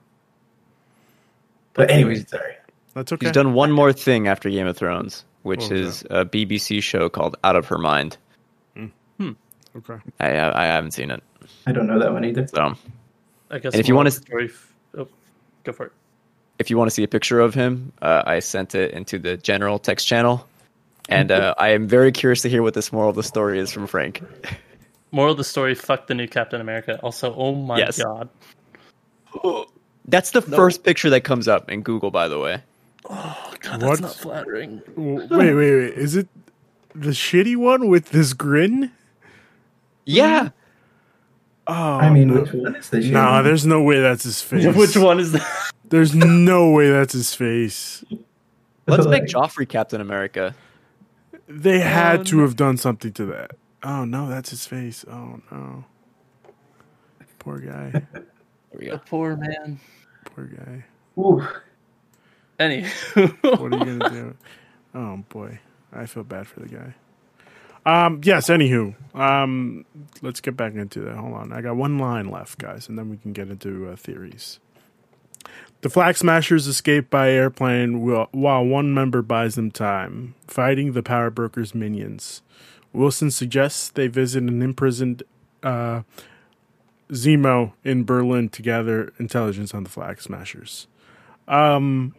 [1.74, 2.54] But anyways, sorry.
[2.94, 3.26] that's okay.
[3.26, 6.82] He's done one more thing after Game of Thrones, which What was is a BBC
[6.82, 8.16] show called Out of Her Mind.
[8.74, 8.86] Hmm.
[9.18, 9.32] Hmm.
[9.76, 9.98] Okay.
[10.20, 11.22] I uh, I haven't seen it,
[11.66, 12.46] I don't know that one either.
[12.46, 12.74] so
[13.50, 14.50] I guess And if you wanna of story
[14.96, 15.08] oh,
[15.64, 15.92] go for it.
[16.58, 19.36] if you want to see a picture of him, uh, I sent it into the
[19.36, 20.46] general text channel,
[21.08, 23.70] and uh, I am very curious to hear what this moral of the story is
[23.70, 24.22] from Frank.
[25.12, 26.98] Moral of the story: Fuck the new Captain America.
[27.02, 28.02] Also, oh my Yes.
[28.02, 28.28] god,
[30.08, 32.62] That's the first picture that comes up in Google, by the way.
[33.08, 33.88] oh god, What?
[33.88, 34.82] that's not flattering.
[34.96, 35.94] Wait, wait, wait.
[35.94, 36.28] Is it
[36.94, 38.90] the shitty one with this grin?
[40.04, 40.50] Yeah,
[41.68, 43.12] Oh, I mean, which one is the shit?
[43.12, 44.66] no, there's no way that's his face.
[44.74, 45.70] Which one is that?
[45.88, 48.04] There's no way that's his face.
[48.86, 50.54] let's make Joffrey Captain America.
[51.48, 53.52] They had Oh, to have done something to that.
[53.82, 55.04] Oh no, that's his face.
[55.10, 55.84] Oh no.
[57.38, 58.02] Poor guy.
[58.72, 59.78] There we The poor man.
[60.34, 60.84] Poor guy.
[61.18, 61.46] Ooh,
[62.58, 64.36] Anywho, What are you gonna do?
[64.94, 65.60] Oh boy,
[65.92, 66.94] I feel bad for the guy.
[67.86, 68.20] Um.
[68.24, 68.48] Yes.
[68.48, 68.94] Anywho.
[69.14, 69.84] Um.
[70.20, 71.14] Let's get back into that.
[71.16, 71.52] Hold on.
[71.52, 74.58] I got one line left, guys, and then we can get into uh, theories.
[75.82, 78.00] The Flag Smashers escape by airplane
[78.32, 82.42] while one member buys them time, fighting the Power Brokers' minions.
[82.92, 85.22] Wilson suggests they visit an imprisoned
[85.62, 86.02] uh,
[87.10, 90.86] Zemo in Berlin to gather intelligence on the Flag Smashers.
[91.46, 92.14] Um,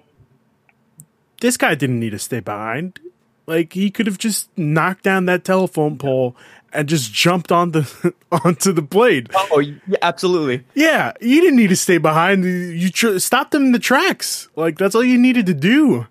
[1.42, 3.00] this guy didn't need to stay behind.
[3.48, 6.36] Like he could have just knocked down that telephone pole
[6.78, 9.30] and just jumped on the onto the blade.
[9.34, 10.64] Oh, yeah, absolutely.
[10.76, 12.46] Yeah, you didn't need to stay behind.
[12.46, 14.48] You tr- stopped them in the tracks.
[14.56, 16.08] Like that's all you needed to do.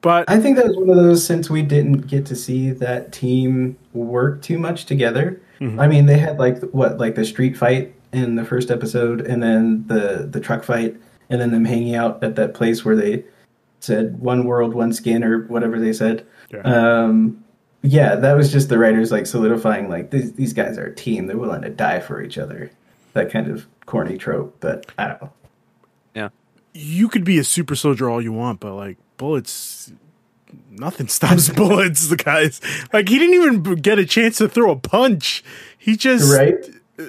[0.00, 3.12] But I think that was one of those since we didn't get to see that
[3.12, 5.40] team work too much together.
[5.60, 9.42] I mean, they had like what, like the street fight in the first episode, and
[9.42, 10.96] then the the truck fight,
[11.30, 13.24] and then them hanging out at that place where they
[13.80, 16.24] said "one world, one skin" or whatever they said.
[16.52, 16.60] Yeah.
[16.60, 17.42] Um,
[17.82, 21.26] yeah, that was just the writers like solidifying like these these guys are a team;
[21.26, 22.70] they're willing to die for each other.
[23.14, 25.32] That kind of corny trope, but I don't know.
[26.14, 26.28] Yeah.
[26.74, 29.92] you could be a super soldier all you want, but like bullets,
[30.70, 32.08] nothing stops bullets.
[32.08, 32.60] The guys
[32.92, 35.42] like he didn't even get a chance to throw a punch.
[35.76, 36.56] He just Right?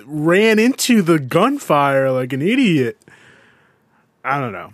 [0.05, 2.97] ran into the gunfire like an idiot.
[4.23, 4.73] I don't know.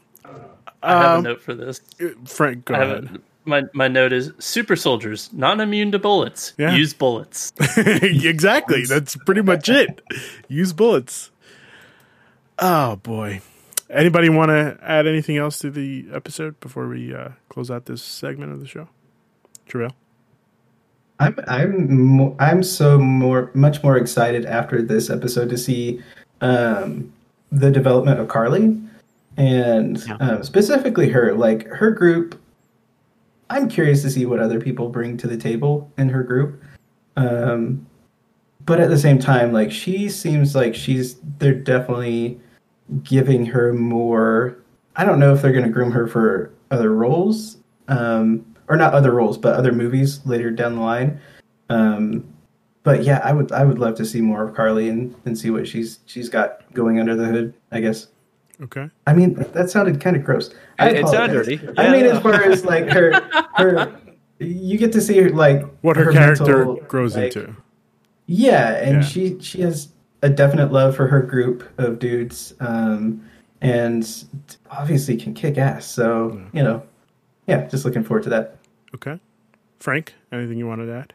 [0.84, 1.80] I have Um, a note for this.
[2.26, 3.22] Frank, go I have ahead.
[3.46, 6.54] A, my my note is super soldiers not immune to bullets.
[6.58, 6.76] Yeah.
[6.76, 7.54] Use bullets.
[7.78, 8.86] exactly.
[8.86, 10.02] That's pretty much it.
[10.48, 11.32] Use bullets.
[12.60, 13.41] Oh boy.
[13.89, 18.02] Anybody want to add anything else to the episode before we uh, close out this
[18.02, 18.88] segment of the show?
[19.70, 19.91] Trevail?
[21.20, 26.02] I'm I'm mo- I'm so more much more excited after this episode to see
[26.41, 27.14] um,
[27.52, 28.78] the development of Karli
[29.38, 30.16] and Yeah.
[30.20, 32.41] um, specifically her like her group.
[33.50, 36.62] I'm curious to see what other people bring to the table in her group,
[37.16, 37.86] um,
[38.66, 42.39] but at the same time, like she seems like she's they're definitely
[43.04, 44.58] giving her more.
[44.96, 48.93] I don't know if they're going to groom her for other roles, um, or not
[48.93, 51.20] other roles, but other movies later down the line.
[51.70, 52.26] Um,
[52.84, 55.50] but yeah, I would I would love to see more of Karli and, and see
[55.50, 57.54] what she's she's got going under the hood.
[57.72, 58.08] I guess.
[58.62, 58.89] Okay.
[59.06, 60.54] I mean, that sounded kind of gross.
[60.80, 61.60] I It- it sounded apologize.
[61.62, 61.74] dirty.
[61.80, 62.12] I mean, no.
[62.12, 63.14] as far as like her
[63.56, 63.96] her,
[64.40, 67.56] you get to see her like What her, character mental, grows like- into.
[68.28, 69.02] yeah, and Yeah.
[69.02, 69.90] she she has
[70.22, 73.22] a definite love for her group of dudes, um,
[73.62, 74.08] and
[74.72, 75.86] obviously can kick ass.
[75.86, 76.84] So you know,
[77.48, 78.58] yeah, just looking forward to that.
[78.94, 79.20] Okay.
[79.80, 81.14] Frank, anything you wanted to add?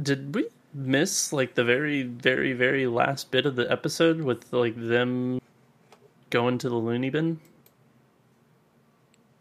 [0.00, 4.74] Did we miss like the very very very last bit of the episode with like
[4.76, 5.40] them
[6.30, 7.40] going to the loony bin?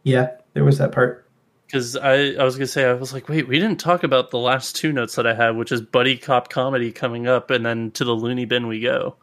[0.07, 1.25] Yeah, there was that part.
[1.65, 4.39] Because I, I was gonna say I was like, wait, we didn't talk about the
[4.39, 7.91] last two notes that I had, which is buddy cop comedy coming up, and then
[7.91, 9.17] to the loony bin we go.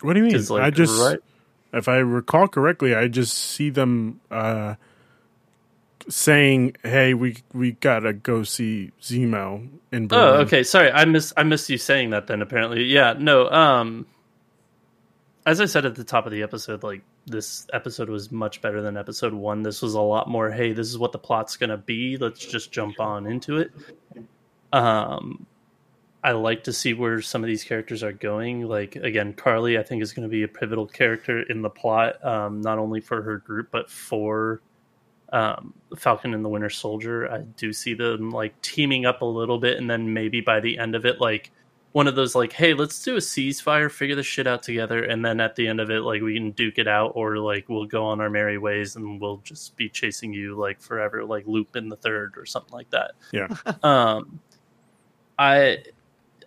[0.00, 0.32] What do you mean?
[0.32, 1.18] 'Cause, like, I just, right-
[1.74, 4.76] if I recall correctly, I just see them uh,
[6.08, 10.62] saying, "Hey, we we gotta go see Zemo in Berlin." Oh, okay.
[10.62, 12.26] Sorry, I miss I missed you saying that.
[12.28, 13.14] Then apparently, yeah.
[13.18, 13.50] No.
[13.50, 14.06] Um,
[15.44, 18.82] as I said at the top of the episode, like this episode was much better
[18.82, 19.62] than episode one.
[19.62, 20.50] This was a lot more.
[20.50, 22.16] Hey, this is what the plot's gonna be.
[22.16, 23.70] Let's just jump on into it.
[24.72, 25.46] Um,
[26.22, 28.66] I like to see where some of these characters are going.
[28.66, 32.22] Like again, Karli, I think is going to be a pivotal character in the plot,
[32.24, 34.60] um, not only for her group but for
[35.32, 37.30] um, Falcon and the Winter Soldier.
[37.30, 40.78] I do see them like teaming up a little bit, and then maybe by the
[40.78, 41.50] end of it, like
[41.92, 45.24] one of those like, hey, let's do a ceasefire, figure this shit out together, and
[45.24, 47.86] then at the end of it, like we can duke it out, or like we'll
[47.86, 51.88] go on our merry ways and we'll just be chasing you like forever, like Lupin
[51.88, 53.12] the Third or something like that.
[53.32, 53.48] Yeah.
[53.82, 54.40] Um,
[55.38, 55.84] I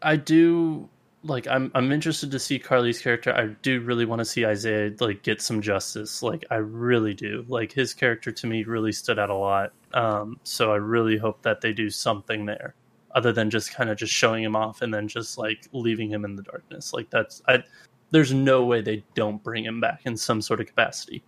[0.01, 0.89] I do
[1.23, 3.33] like I'm I'm interested to see Karli's character.
[3.33, 6.21] I do really want to see Isaiah like get some justice.
[6.21, 7.45] Like I really do.
[7.47, 9.71] Like his character to me really stood out a lot.
[9.93, 12.75] Um, so I really hope that they do something there
[13.15, 16.25] other than just kind of just showing him off and then just like leaving him
[16.25, 16.93] in the darkness.
[16.93, 17.63] Like that's I
[18.11, 21.23] there's no way they don't bring him back in some sort of capacity.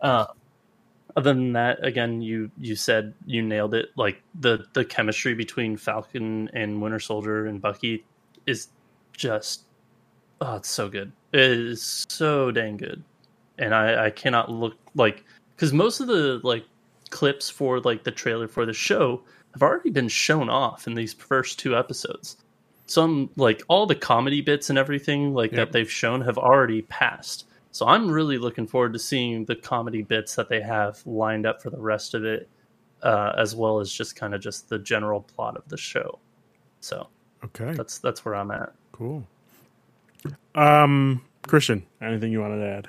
[0.00, 0.26] Uh,
[1.16, 3.88] other than that, again, you you said you nailed it.
[3.96, 8.04] Like the the chemistry between Falcon and Winter Soldier and Bucky
[8.46, 8.68] is
[9.12, 9.64] just
[10.40, 11.12] oh, it's so good.
[11.32, 13.02] It is so dang good,
[13.58, 16.64] and I I cannot look like because most of the like
[17.08, 19.22] clips for like the trailer for the show
[19.56, 22.36] have already been shown off in these first two episodes.
[22.86, 25.56] Some like all the comedy bits and everything like Yep.
[25.58, 27.46] that they've shown have already passed.
[27.72, 31.60] So I'm really looking forward to seeing the comedy bits that they have lined up
[31.62, 32.48] for the rest of it,
[33.02, 36.18] uh, as well as just kind of just the general plot of the show.
[36.80, 37.08] So
[37.44, 37.72] Okay.
[37.72, 38.72] that's that's where I'm at.
[38.92, 39.26] Cool.
[40.54, 42.88] Um, Cristian, anything you wanted to add?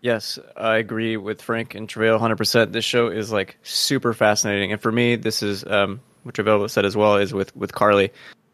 [0.00, 2.72] Yes, I agree with Frank and Trevail 100%.
[2.72, 4.72] This show is like super fascinating.
[4.72, 8.10] And for me, this is um, what Trevail said as well is with, with Karli.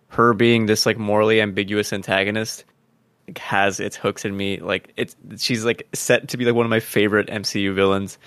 [0.08, 2.64] Her being this like morally ambiguous antagonist
[3.28, 4.58] like, has its hooks in me.
[4.58, 8.18] Like it's she's like set to be like one of my favorite MCU villains.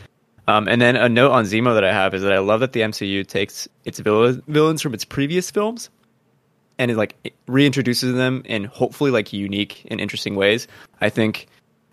[0.47, 2.73] Um, and then a note on Zemo that I have is that I love that
[2.73, 5.89] the MCU takes its villain, villains from its previous films
[6.77, 7.15] and it like
[7.47, 10.67] reintroduces them in hopefully like unique and interesting ways.
[11.01, 11.47] I think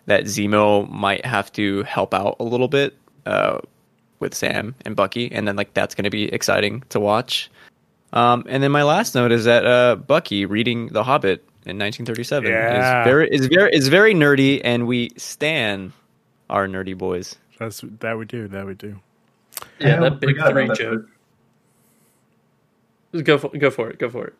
[0.07, 2.97] that Zemo might have to help out a little bit
[3.27, 3.59] uh,
[4.19, 7.51] with Sam and Bucky, and then like that's going to be exciting to watch.
[8.13, 12.51] Um, and then my last note is that uh, Bucky reading The Hobbit in 1937
[12.51, 13.01] Yeah.
[13.03, 15.93] is very is very is very nerdy, and we stan
[16.49, 17.37] our nerdy boys.
[17.59, 18.49] That's that we do.
[18.49, 18.99] That we do.
[19.79, 21.07] Yeah, that big three about that joke.
[23.25, 23.99] Go for go for it.
[23.99, 24.35] Go for it.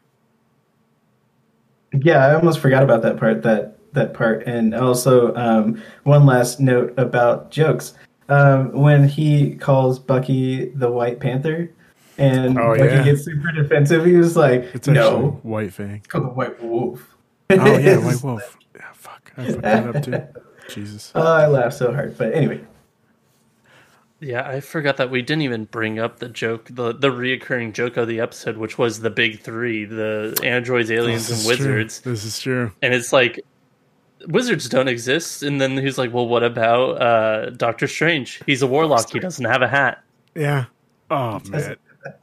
[1.93, 3.43] Yeah, I almost forgot about that part.
[3.43, 7.95] That that part, and also um, one last note about jokes.
[8.29, 11.71] Um, when he calls Bucky the White Panther,
[12.19, 13.03] and Oh, Bucky yeah.
[13.05, 15.97] gets super defensive, he was like, It's actually "No, White Fang.
[15.97, 17.17] it's called the White Wolf."
[17.51, 18.57] Oh yeah, White Wolf.
[18.77, 19.33] Yeah, fuck.
[19.37, 20.23] I fucked that up too.
[20.69, 21.11] Jesus.
[21.17, 22.17] Oh, I laughed so hard.
[22.17, 22.61] But anyway,
[24.21, 27.97] Yeah, I forgot that we didn't even bring up the joke, the the reoccurring joke
[27.97, 31.67] of the episode, which was the big three: the androids, aliens, This and is true.
[31.67, 32.01] wizards.
[32.03, 32.71] This is true.
[32.83, 33.41] And it's like
[34.27, 35.43] wizards don't exist.
[35.43, 38.41] And then he's like, "Well, what about uh, Doctor Strange?
[38.47, 39.11] He's a warlock.
[39.11, 40.03] He doesn't have a hat."
[40.35, 40.67] Yeah.
[41.11, 41.77] Oh man.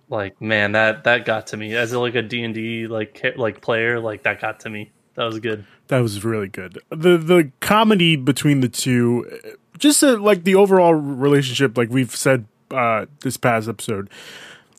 [0.09, 3.61] Like, man, that that got to me as like a D and D like like
[3.61, 3.99] player.
[3.99, 4.91] Like that got to me.
[5.15, 5.65] That was good.
[5.87, 6.79] That was really good.
[6.89, 12.15] The the comedy between the two, uh, just uh, like the overall relationship, like we've
[12.15, 14.09] said uh, this past episode,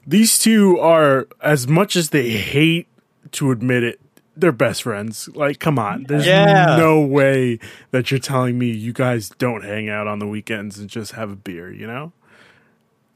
[0.07, 2.89] these two are as much as they hate
[3.33, 4.01] to admit it,
[4.39, 5.29] they're best friends.
[5.35, 6.77] Like, come on, there's Yeah.
[6.77, 7.59] no way
[7.91, 11.31] that you're telling me you guys don't hang out on the weekends and just have
[11.31, 11.73] a beer.
[11.73, 12.13] You know,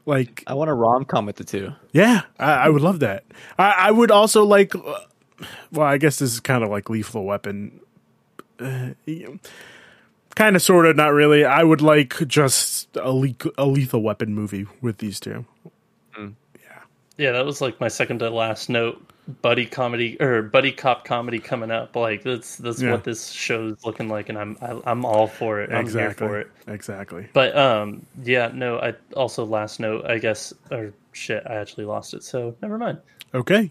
[0.07, 1.73] like I want a rom com with the two.
[1.93, 3.25] yeah, I, I would love that.
[3.59, 4.75] I, I would also like.
[4.75, 5.01] Uh,
[5.73, 7.81] well, I guess this is kind of like Lethal Weapon.
[8.61, 8.91] Uh,
[10.37, 11.45] kind of, sort of, not really.
[11.45, 15.45] I would like just a, le- a Lethal Weapon movie with these two.
[16.17, 16.29] Yeah,
[17.19, 19.05] Yeah, that was like my second to last note.
[19.41, 21.95] Buddy comedy or buddy cop comedy coming up.
[21.95, 22.91] Like that's that's Yeah.
[22.91, 25.71] what this show's looking like, and I'm I, I'm all for it.
[25.71, 26.27] I'm here exactly.
[26.27, 26.51] for it.
[26.67, 27.29] Exactly.
[27.33, 28.79] But um, yeah, no.
[28.81, 30.07] I also last note.
[30.07, 31.45] I guess or shit.
[31.47, 32.25] I actually lost it.
[32.25, 32.99] So never mind.
[33.33, 33.71] Okay.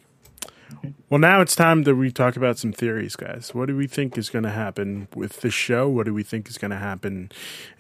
[1.09, 3.53] Well, now it's time that we talk about some theories, guys.
[3.53, 5.89] What do we think is going to happen with this show?
[5.89, 7.29] What do we think is going to happen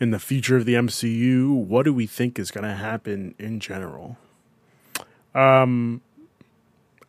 [0.01, 1.53] in the future of the MCU?
[1.55, 4.17] What do we think is going to happen in general?
[5.33, 6.01] Um,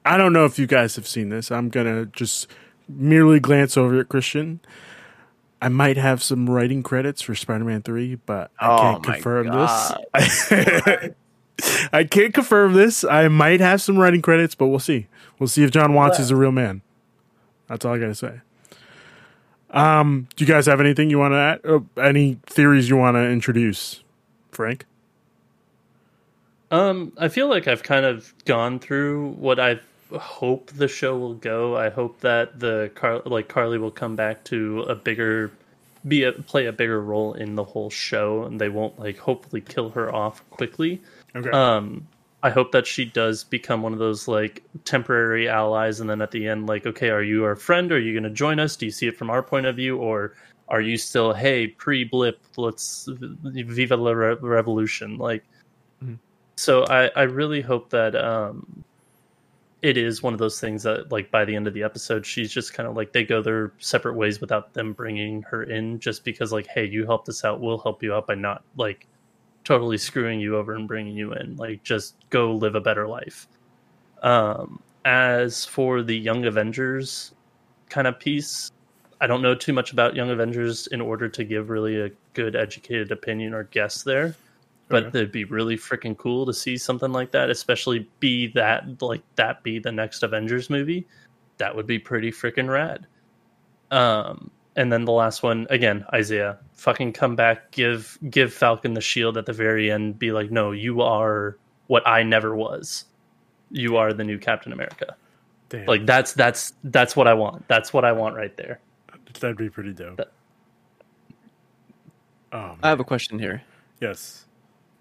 [0.04, 1.50] I don't know if you guys have seen this.
[1.50, 2.48] I'm going to just
[2.88, 4.58] merely glance over at Cristian.
[5.60, 9.46] I might have some writing credits for Spider-Man Three, but I Oh can't my confirm
[9.46, 10.04] God.
[10.14, 10.52] this.
[11.92, 13.04] I can't confirm this.
[13.04, 15.06] I might have some writing credits, but we'll see.
[15.38, 16.82] We'll see if Jon Watts is a real man.
[17.68, 18.40] That's all I gotta say.
[19.70, 21.60] Um, do you guys have anything you want to add?
[21.64, 24.02] Uh, any theories you want to introduce,
[24.50, 24.84] Frank?
[26.72, 29.78] Um, I feel like I've kind of gone through what I
[30.18, 31.76] hope the show will go.
[31.76, 35.50] I hope that the Car- like Karli will come back to a bigger,
[36.06, 39.60] be a play a bigger role in the whole show, and they won't like hopefully
[39.60, 41.00] kill her off quickly.
[41.34, 41.50] Okay.
[41.50, 42.06] Um,
[42.42, 46.30] I hope that she does become one of those like temporary allies, and then at
[46.32, 47.92] the end, like, okay, are you our friend?
[47.92, 48.76] Are you going to join us?
[48.76, 50.34] Do you see it from our point of view, or
[50.68, 55.18] are you still, hey, pre blip, let's viva la re- revolution?
[55.18, 55.44] Like,
[56.56, 58.84] so I I really hope that um,
[59.82, 62.52] it is one of those things that like by the end of the episode, she's
[62.52, 66.24] just kind of like they go their separate ways without them bringing her in, just
[66.24, 69.08] because like, hey, you helped us out, we'll help you out by not like
[69.64, 71.56] totally screwing you over and bringing you in.
[71.56, 73.48] Like, just go live a better life.
[74.22, 77.32] Um, as for the Young Avengers
[77.88, 78.70] kind of piece,
[79.20, 82.54] I don't know too much about Young Avengers in order to give really a good
[82.54, 84.36] educated opinion or guess there.
[84.92, 85.18] But Okay.
[85.20, 89.62] it'd be really freaking cool to see something like that, especially be that like that
[89.62, 91.06] be the next Avengers movie.
[91.56, 93.06] That would be pretty freaking rad.
[93.90, 99.00] Um, and then the last one again, Isaiah, fucking come back, give give Falcon the
[99.00, 100.18] shield at the very end.
[100.18, 103.06] Be like, no, you are what I never was.
[103.70, 105.16] You are the new Captain America.
[105.70, 107.66] Damn, Like that's that's that's what I want.
[107.68, 108.78] That's what I want right there.
[109.40, 110.18] that'd be pretty dope.
[110.18, 110.32] That-
[112.52, 112.76] Oh.
[112.82, 113.62] I have a question here.
[114.00, 114.44] yes.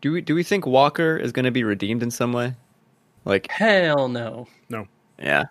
[0.02, 2.56] Do we do we think Walker is going to be redeemed in some way?
[3.24, 4.48] Like, Hell no.
[4.70, 4.88] No.
[5.20, 5.46] yeah,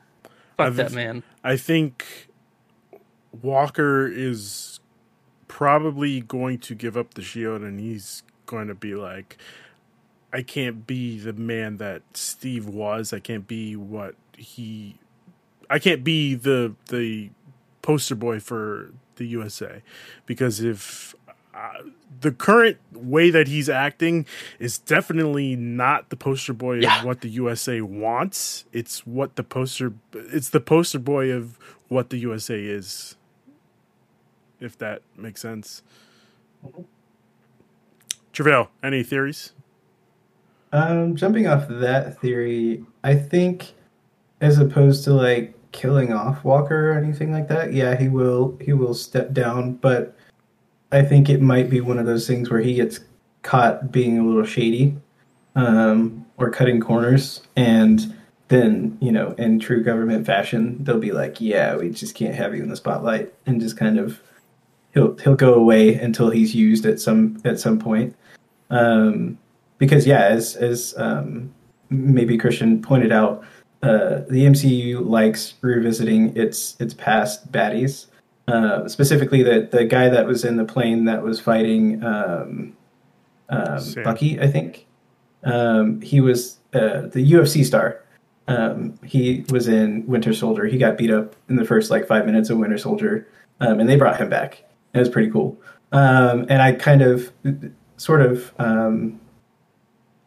[0.57, 1.23] Fuck I've- that man.
[1.45, 2.29] I think
[3.43, 4.81] Walker is
[5.49, 9.37] probably going to give up the shield and he's going to be like
[10.33, 13.13] I can't be the man that Steve was.
[13.13, 14.97] I can't be what he
[15.69, 17.31] I can't be the the
[17.83, 19.83] poster boy for the USA
[20.27, 21.15] because if
[21.55, 21.83] uh,
[22.21, 24.27] the current way that he's acting
[24.59, 26.99] is definitely not the poster boy Yeah.
[27.01, 28.65] of what the USA wants.
[28.73, 31.59] It's what the poster it's the poster boy of
[31.89, 33.17] what the USA is.
[34.61, 35.83] If that makes sense.
[38.33, 39.53] Trevail, any theories?
[40.73, 43.73] Um, jumping off that theory, I think
[44.41, 48.73] as opposed to like killing off Walker or anything like that, yeah, he will he
[48.73, 50.17] will step down, but
[50.93, 53.01] I think it might be one of those things where he gets
[53.43, 54.97] caught being a little shady,
[55.55, 58.15] um, or cutting corners, and
[58.49, 62.55] then, you know, in true government fashion, they'll be like, Yeah, we just can't have
[62.55, 64.21] you in the spotlight and just kind of
[64.93, 68.17] he'll he'll go away until he's used at some at some point.
[68.71, 69.39] Um
[69.81, 71.53] because yeah, as as um,
[71.89, 73.43] maybe Cristian pointed out,
[73.83, 78.07] uh, the MCU likes revisiting its its past baddies.
[78.51, 82.77] Uh, specifically, the the guy that was in the plane that was fighting um,
[83.49, 84.87] um, Bucky, I think.
[85.45, 88.03] Um, he was uh, the UFC star.
[88.49, 90.67] Um, he was in Winter Soldier.
[90.67, 93.29] He got beat up in the first like five minutes of Winter Soldier,
[93.61, 94.65] um, and they brought him back.
[94.95, 95.57] It was pretty cool.
[95.93, 97.33] Um, and I kind of,
[97.97, 99.21] sort of, um,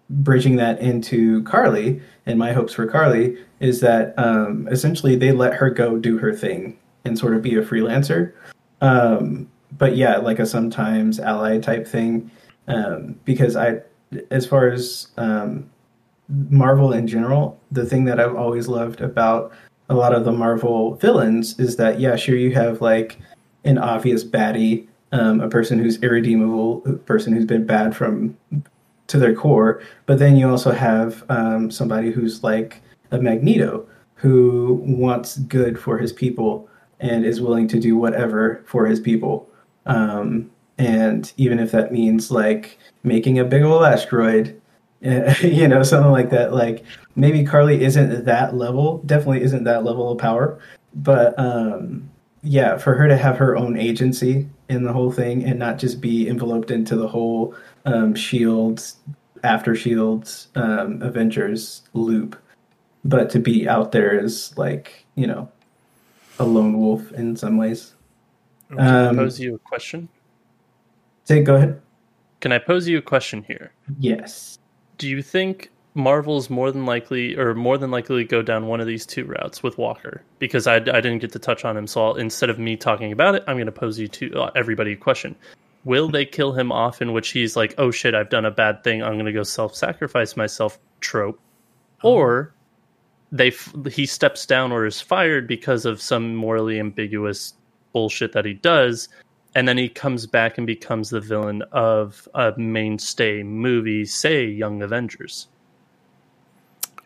[0.10, 5.54] bridging that into Karli and my hopes for Karli is that um, essentially they let
[5.56, 8.34] her go do her thing and sort of be a freelancer.
[8.82, 12.30] Um, but yeah, like a sometimes ally type thing.
[12.68, 13.82] Um, because I,
[14.32, 15.70] as far as um,
[16.50, 19.52] Marvel in general, the thing that I've always loved about
[19.90, 23.20] a lot of the Marvel villains is that, yeah, sure, you have like
[23.66, 28.36] an obvious baddie, um, a person who's irredeemable, a person who's been bad from
[29.08, 34.82] to their core, but then you also have um, somebody who's like a Magneto who
[34.86, 36.70] wants good for his people
[37.04, 39.50] and is willing to do whatever for his people.
[39.86, 44.60] Um, and even if that means like making a big old asteroid,
[45.02, 46.54] you know, something like that.
[46.54, 46.86] Like
[47.16, 50.60] maybe Karli isn't that level, definitely isn't that level of power,
[50.96, 52.10] but um,
[52.42, 56.00] yeah, for her to have her own agency in the whole thing and not just
[56.00, 57.54] be enveloped into the whole
[57.86, 58.96] um, Shields
[59.44, 62.42] after Shields um, Avengers loop,
[63.04, 65.52] but to be out there is like you know
[66.40, 67.94] a lone wolf in some ways.
[68.78, 70.10] Um, pose you a question.
[71.26, 71.82] say, go ahead.
[72.40, 73.72] Can I pose you a question here?
[74.00, 74.60] Yes.
[74.98, 78.88] Do you think Marvel's more than likely, or more than likely, go down one of
[78.88, 81.88] these two routes with Walker because I, I didn't get to touch on him.
[81.88, 84.52] So I'll, instead of me talking about it, I'm going to pose you to uh,
[84.56, 85.36] everybody a question:
[85.86, 88.84] Will they kill him off in which he's like, "Oh shit, I've done a bad
[88.84, 89.04] thing.
[89.04, 91.40] I'm going to go self-sacrifice myself." Trope,
[92.02, 92.53] or
[93.34, 97.56] they f- he steps down or is fired because of some morally ambiguous
[97.92, 99.10] bullshit that he does,
[99.56, 104.84] and then he comes back and becomes the villain of a mainstay movie, say Young
[104.84, 105.48] Avengers.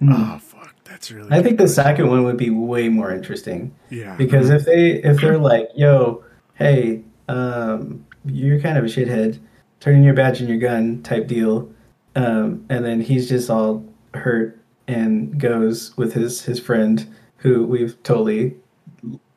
[0.02, 1.32] Oh fuck, that's really.
[1.32, 3.74] I think the second one would be way more interesting.
[3.90, 4.16] Yeah.
[4.18, 6.26] Because if they if they're like, "Yo,
[6.56, 9.40] hey, um, you're kind of a shithead,
[9.80, 11.72] turn in your badge and your gun" type deal,
[12.18, 18.02] um, and then he's just all hurt and goes with his his friend who we've
[18.04, 18.56] totally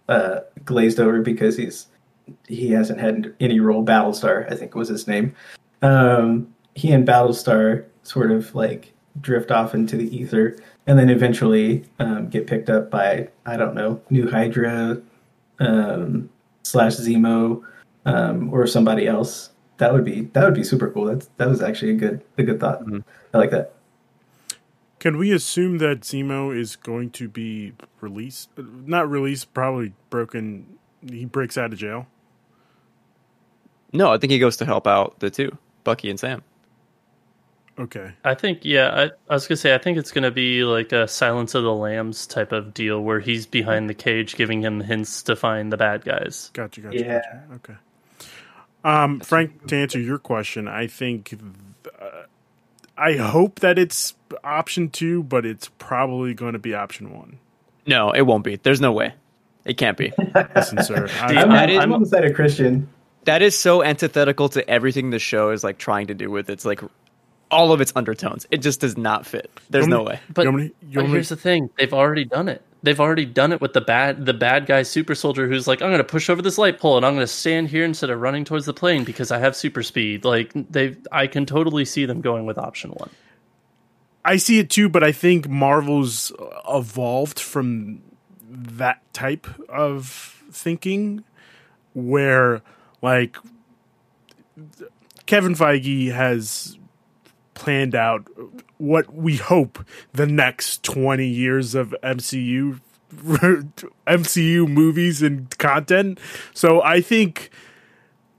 [0.08, 1.86] uh, glazed over because he's
[2.46, 3.84] he hasn't had any role.
[3.84, 5.34] Battlestar, I think was his name.
[5.82, 10.56] Um, he and Battlestar sort of like drift off into the ether,
[10.86, 15.00] and then eventually um, get picked up by I don't know New Hydra
[15.58, 16.30] um,
[16.62, 17.62] slash Zemo
[18.06, 19.50] um, or somebody else.
[19.78, 21.06] That would be that would be super cool.
[21.06, 22.82] That's that was actually a good a good thought.
[23.34, 23.74] I like that.
[25.00, 28.50] Can we assume that Zemo is going to be released?
[28.56, 30.78] Not released, probably broken.
[31.08, 32.06] He breaks out of jail.
[33.92, 36.42] No, I think he goes to help out the two, Bucky and Sam.
[37.78, 38.12] Okay.
[38.24, 41.08] I think, yeah, I, I was gonna say, I think it's gonna be like a
[41.08, 45.22] Silence of the Lambs type of deal where he's behind the cage, giving him hints
[45.24, 46.50] to find the bad guys.
[46.52, 46.82] Gotcha.
[46.82, 46.98] Gotcha.
[46.98, 47.14] Yeah.
[47.14, 47.44] Gotcha.
[47.54, 47.74] Okay.
[48.84, 51.34] Um, Frank, to answer your question, I think
[52.00, 52.24] uh,
[53.00, 54.14] I hope that it's
[54.44, 57.38] option two, but it's probably going to be option one.
[57.86, 58.56] No, it won't be.
[58.56, 59.14] There's no way.
[59.64, 60.12] It can't be.
[60.54, 61.08] Listen, sir.
[61.20, 62.86] I, I'm, that is- I'm on the side of Cristian.
[63.24, 66.64] that is so antithetical to everything the show is like trying to do with its
[66.64, 66.80] like
[67.50, 68.46] all of its undertones.
[68.50, 69.50] It just does not fit.
[69.70, 70.20] There's no way.
[70.32, 72.62] But, You me you but want me- here's the thing: they've already done it.
[72.82, 75.90] They've already done it with the bad, the bad guy super soldier who's like, I'm
[75.90, 78.66] gonna push over this light pole and I'm gonna stand here instead of running towards
[78.66, 80.24] the plane because I have super speed.
[80.24, 83.10] Like they, I can totally see them going with option one.
[84.24, 86.32] I see it too, but I think Marvel's
[86.68, 88.02] evolved from
[88.50, 91.24] that type of thinking
[91.94, 92.62] where
[93.02, 93.36] like
[95.26, 96.78] Kevin Feige has
[97.54, 98.26] planned out
[98.80, 102.80] what we hope the next 20 years of MCU
[104.06, 106.18] MCU movies and content.
[106.54, 107.50] So I think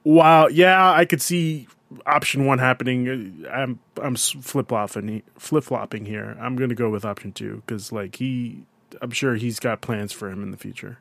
[0.04, 1.68] while yeah, I could see
[2.06, 6.38] option 1 happening, I'm I'm flip-flopping flip-flopping here.
[6.40, 8.64] I'm going to go with option 2 cuz like he
[9.02, 10.98] I'm sure he's got plans for him in the future.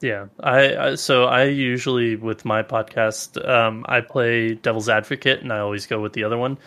[0.00, 5.52] Yeah, I, I so I usually with my podcast, um, I play devil's advocate, and
[5.52, 6.58] I always go with the other one.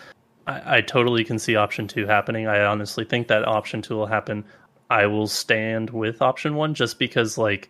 [0.48, 2.48] I, I totally can see option two happening.
[2.48, 4.46] I honestly think that option two will happen.
[4.90, 7.70] I will stand with option one just because, like,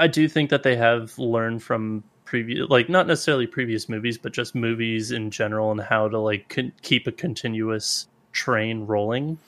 [0.00, 4.32] I do think that they have learned from previous, like, not necessarily previous movies, but
[4.32, 9.38] just movies in general and how to like con- keep a continuous train rolling.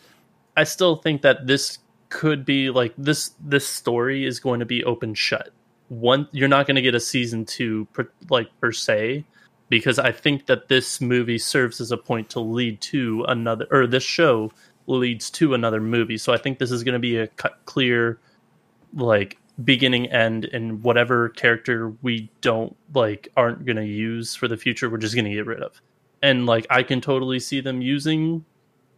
[0.56, 1.78] I still think that this
[2.10, 5.50] could be like this this story is going to be open shut
[5.88, 9.24] one you're not going to get a season two per, like per se
[9.70, 13.86] because i think that this movie serves as a point to lead to another or
[13.86, 14.52] this show
[14.86, 18.20] leads to another movie so i think this is going to be a cut clear
[18.94, 24.56] like beginning end and whatever character we don't like aren't going to use for the
[24.58, 25.80] future we're just going to get rid of
[26.22, 28.44] and like i can totally see them using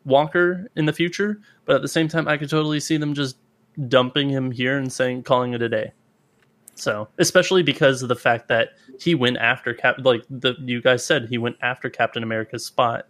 [0.04, 3.36] Walker in the future, but at the same time, I could totally see them just
[3.88, 5.92] dumping him here and saying calling it a day.
[6.82, 11.04] So, especially because of the fact that he went after Cap, like the you guys
[11.04, 13.06] said, he went after Captain America's spot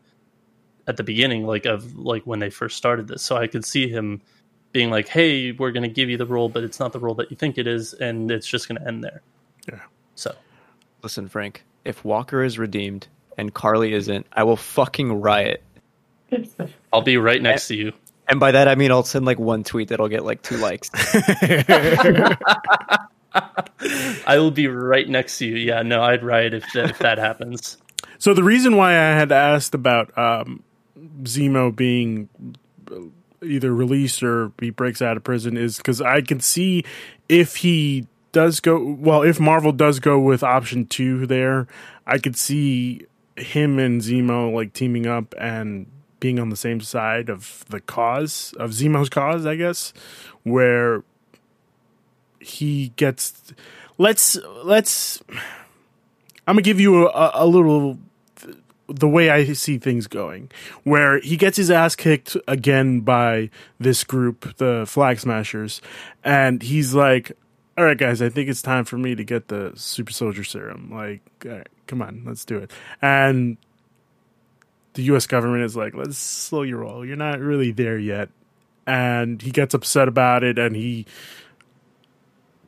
[0.86, 3.22] at the beginning, like of like when they first started this.
[3.22, 4.20] So I could see him
[4.72, 7.14] being like, "Hey, we're going to give you the role, but it's not the role
[7.14, 9.22] that you think it is, and it's just going to end there."
[9.66, 9.80] Yeah.
[10.16, 10.34] So
[11.02, 15.62] Listen, Frank, if Walker is redeemed and Karli isn't, I will fucking riot.
[16.92, 17.92] I'll be right next to you.
[18.28, 20.90] And by that I mean I'll send like one tweet that'll get like two likes.
[23.34, 25.56] I will be right next to you.
[25.56, 27.78] Yeah, no, I'd riot if that, if that happens.
[28.18, 30.62] So the reason why I had asked about um,
[31.22, 32.28] Zemo being
[33.42, 36.84] either released or he breaks out of prison is because I can see
[37.28, 41.66] if he does go well, if Marvel does go with option two there,
[42.06, 43.06] I could see
[43.36, 45.86] him and Zemo like teaming up and
[46.20, 49.92] being on the same side of the cause of Zemo's cause, I guess,
[50.44, 51.02] where
[52.42, 53.54] he gets
[53.98, 55.22] let's let's
[56.46, 57.98] I'm gonna give you a, a little
[58.88, 60.50] the way I see things going,
[60.84, 65.80] where he gets his ass kicked again by this group, the Flag Smashers,
[66.24, 67.32] and he's like,
[67.78, 70.90] "All right, guys, I think it's time for me to get the Super Soldier Serum.
[70.92, 72.70] Like, right, come on, let's do it."
[73.00, 73.56] And
[74.94, 75.26] the U.S.
[75.26, 77.04] government is like, "Let's slow your roll.
[77.06, 78.28] You're not really there yet."
[78.84, 81.06] And he gets upset about it, and he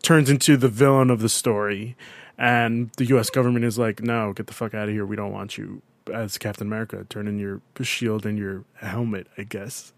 [0.05, 1.97] turns into the villain of the story.
[2.37, 3.31] And the U.S.
[3.31, 5.07] government is like, "No, get the fuck out of here.
[5.07, 5.83] We don't want you
[6.13, 7.07] as Captain America.
[7.09, 9.93] Turn in your shield and your helmet, I guess."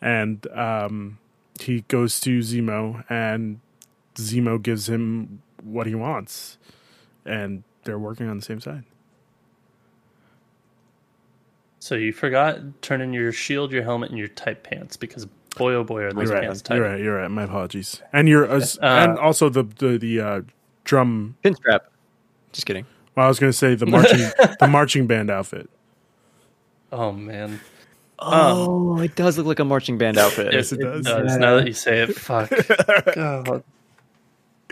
[0.00, 1.18] And um,
[1.60, 3.60] he goes to Zemo, and
[4.14, 6.58] Zemo gives him what he wants,
[7.24, 8.84] and they're working on the same side.
[11.80, 15.26] So you forgot turn in your shield, your helmet, and your tight pants because
[15.58, 16.64] boy oh boy are those You're pants right.
[16.64, 16.74] tight.
[16.76, 17.00] You're right.
[17.00, 17.30] You're right.
[17.30, 18.02] My apologies.
[18.12, 20.42] And you're uh, and also the the the uh,
[20.84, 21.36] drum.
[21.44, 21.80] Pinstrap.
[22.52, 22.86] Just kidding.
[23.14, 24.18] Well, I was going to say the marching
[24.60, 25.68] the marching band outfit.
[26.90, 27.60] Oh man,
[28.20, 30.52] Oh, it does look like a marching band outfit.
[30.52, 31.06] Yes, it does.
[31.06, 31.36] Yeah.
[31.36, 32.50] Now that you say it, fuck.
[33.14, 33.62] God.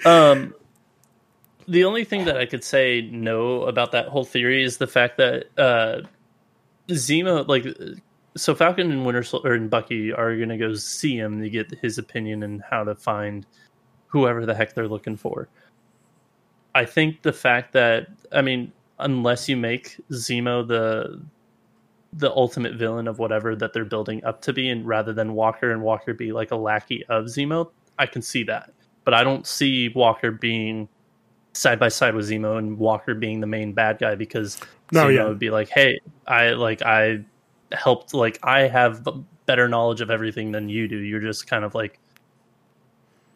[0.05, 0.55] Um,
[1.69, 5.19] the only thing that I could say no about that whole theory is the fact
[5.19, 6.01] that uh,
[6.89, 7.67] Zemo, like,
[8.37, 11.71] so Falcon and Winter Sol- or and Bucky are gonna go see him to get
[11.81, 13.47] his opinion and how to find
[14.07, 15.49] whoever the heck they're looking for.
[16.75, 21.21] I think the fact that I mean, unless you make Zemo the
[22.13, 25.73] the ultimate villain of whatever that they're building up to be, and rather than Walker
[25.73, 28.73] and Walker be like a lackey of Zemo, I can see that.
[29.05, 30.89] But I don't see Walker being
[31.53, 34.59] side by side with Zemo and Walker being the main bad guy because
[34.93, 35.25] No, Zemo yeah.
[35.25, 37.25] would be like, "Hey, I like I
[37.73, 39.07] helped like I have
[39.47, 40.97] better knowledge of everything than you do.
[40.99, 41.99] You're just kind of like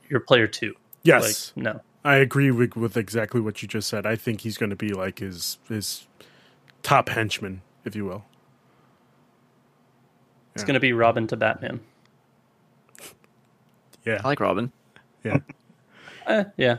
[0.09, 0.74] you're player two.
[1.02, 4.05] Yes, Like no, I agree with, with exactly what you just said.
[4.07, 6.07] I think he's going to be like his his
[6.82, 8.24] top henchman, if you will.
[10.55, 11.81] it's gonna be Robin to Batman.
[14.07, 14.73] Yeah, I like Robin.
[15.24, 15.36] yeah,
[16.27, 16.78] Eh, yeah,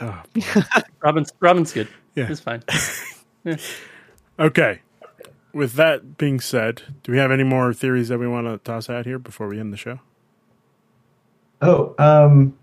[0.00, 0.22] Oh,
[1.00, 1.86] Robin's Robin's good.
[2.16, 2.26] Yeah.
[2.28, 2.62] it's fine.
[4.38, 4.80] Okay.
[5.54, 8.90] With that being said, do we have any more theories that we want to toss
[8.90, 10.00] out here before we end the show?
[11.62, 12.58] Oh, um,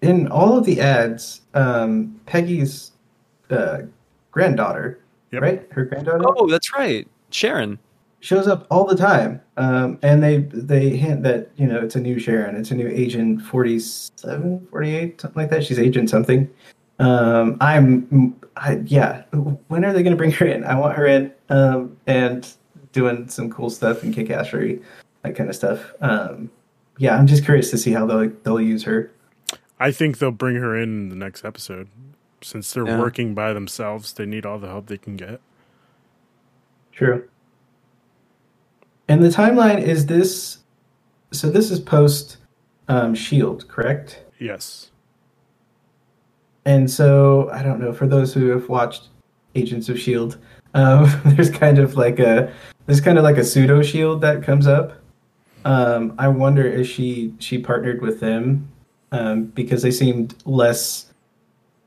[0.00, 2.92] in all of the ads, um, Peggy's
[3.50, 3.82] uh,
[4.30, 5.00] granddaughter,
[5.32, 5.42] Yep.
[5.42, 5.66] right?
[5.70, 7.06] Her granddaughter Oh, that's right.
[7.30, 7.78] Sharon.
[8.20, 12.00] shows up all the time, um, and they they hint that you know it's a
[12.00, 15.62] new Sharon, it's a new Agent 47, 48, something like that.
[15.64, 16.48] She's Agent something.
[17.00, 19.22] Um, I'm, I, yeah.
[19.32, 20.64] When are they going to bring her in?
[20.64, 22.46] I want her in um, and
[22.92, 24.82] doing some cool stuff and kick-assery,
[25.22, 25.92] that kind of stuff.
[26.00, 26.50] Um,
[26.98, 29.10] yeah, I'm just curious to see how they'll they'll use her.
[29.78, 31.88] I think they'll bring her in in the next episode.
[32.42, 32.98] Since they're Yeah.
[32.98, 35.40] working by themselves, they need all the help they can get.
[36.92, 37.26] True.
[39.08, 40.58] And the timeline is this.
[41.32, 42.36] So this is post
[42.88, 44.20] um, Shield, correct?
[44.38, 44.89] Yes.
[46.64, 49.08] And so I don't know for those who have watched
[49.54, 50.38] Agents of Shield,
[50.74, 52.52] um, there's kind of like a
[52.86, 54.94] there's kind of like a pseudo Shield that comes up.
[55.64, 58.68] Um, I wonder if she she partnered with them
[59.12, 61.12] um, because they seemed less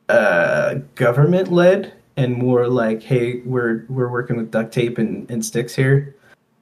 [0.09, 5.43] uh, government led and more like, hey, we're we're working with duct tape and, and
[5.43, 6.15] sticks here,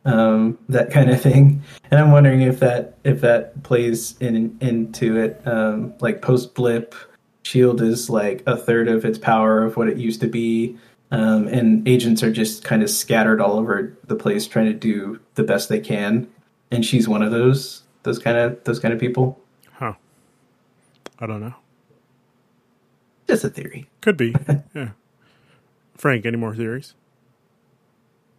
[0.06, 1.62] um, that kind of thing.
[1.90, 6.96] And I'm wondering if that if that plays in into it, um, like post blip.
[7.44, 10.78] Shield is like a third of its power of what it used to be,
[11.12, 15.20] um, and agents are just kind of scattered all over the place trying to do
[15.36, 16.28] the best they can.
[16.70, 19.40] And she's one of those those kind of those kind of people.
[19.74, 19.94] Huh.
[21.20, 21.56] I don't know.
[23.28, 23.90] Just a theory.
[24.02, 24.36] Could be.
[24.76, 24.90] yeah.
[25.96, 26.96] Frank, any more theories?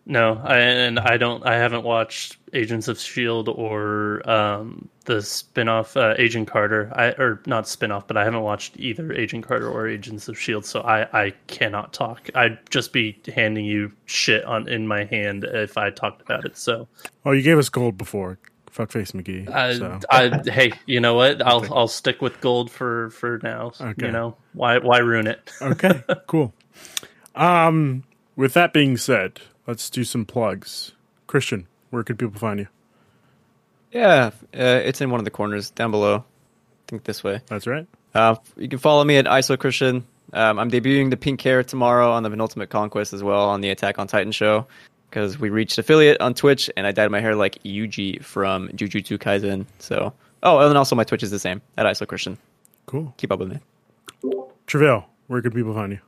[0.04, 1.46] No, I, and I don't.
[1.46, 6.90] I haven't watched Agents of Shield or um, the spin-off uh, Agent Carter.
[6.92, 10.64] I or not spin-off, but I haven't watched either Agent Carter or Agents of Shield.
[10.66, 12.28] So I, I cannot talk.
[12.34, 16.56] I'd just be handing you shit on in my hand if I talked about it.
[16.56, 16.88] So
[17.24, 18.38] Oh, you gave us gold before.
[18.72, 19.48] Fuckface McGee.
[19.50, 20.00] I, so.
[20.10, 21.46] I hey, you know what?
[21.46, 23.72] I'll I'll stick with gold for for now.
[23.80, 24.06] Okay.
[24.06, 25.48] You know why why ruin it?
[25.62, 26.52] Okay, cool.
[27.34, 28.04] Um,
[28.36, 29.40] with that being said,
[29.72, 30.92] let's do some plugs.
[31.26, 32.68] Cristian, where could people find you?
[33.90, 36.16] Yeah, uh, it's in one of the corners down below.
[36.16, 36.24] I
[36.88, 37.40] think this way.
[37.46, 37.86] That's right.
[38.14, 40.02] Uh, you can follow me at ISO Cristian.
[40.34, 43.70] Um, I'm debuting the pink hair tomorrow on the Penultimate Conquest as well on the
[43.70, 44.66] Attack on Titan show
[45.08, 49.16] because we reached affiliate on Twitch and I dyed my hair like Yuji from Jujutsu
[49.16, 49.64] Kaisen.
[49.78, 50.12] So,
[50.42, 52.36] oh, and then also my Twitch is the same at ISO Cristian.
[52.84, 53.14] Cool.
[53.16, 53.58] Keep up with me.
[54.66, 56.00] Trevail, where could people find you?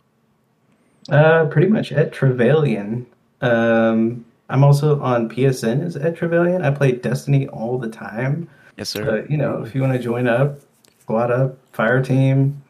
[1.09, 3.07] Uh, pretty much at Trevailian.
[3.41, 6.65] Um, I'm also on PSN as Ed Trevailian.
[6.65, 8.49] I play Destiny all the time.
[8.77, 9.05] Yes, sir.
[9.05, 10.61] But you know, if you want to join up,
[11.01, 12.63] squad up, fire team,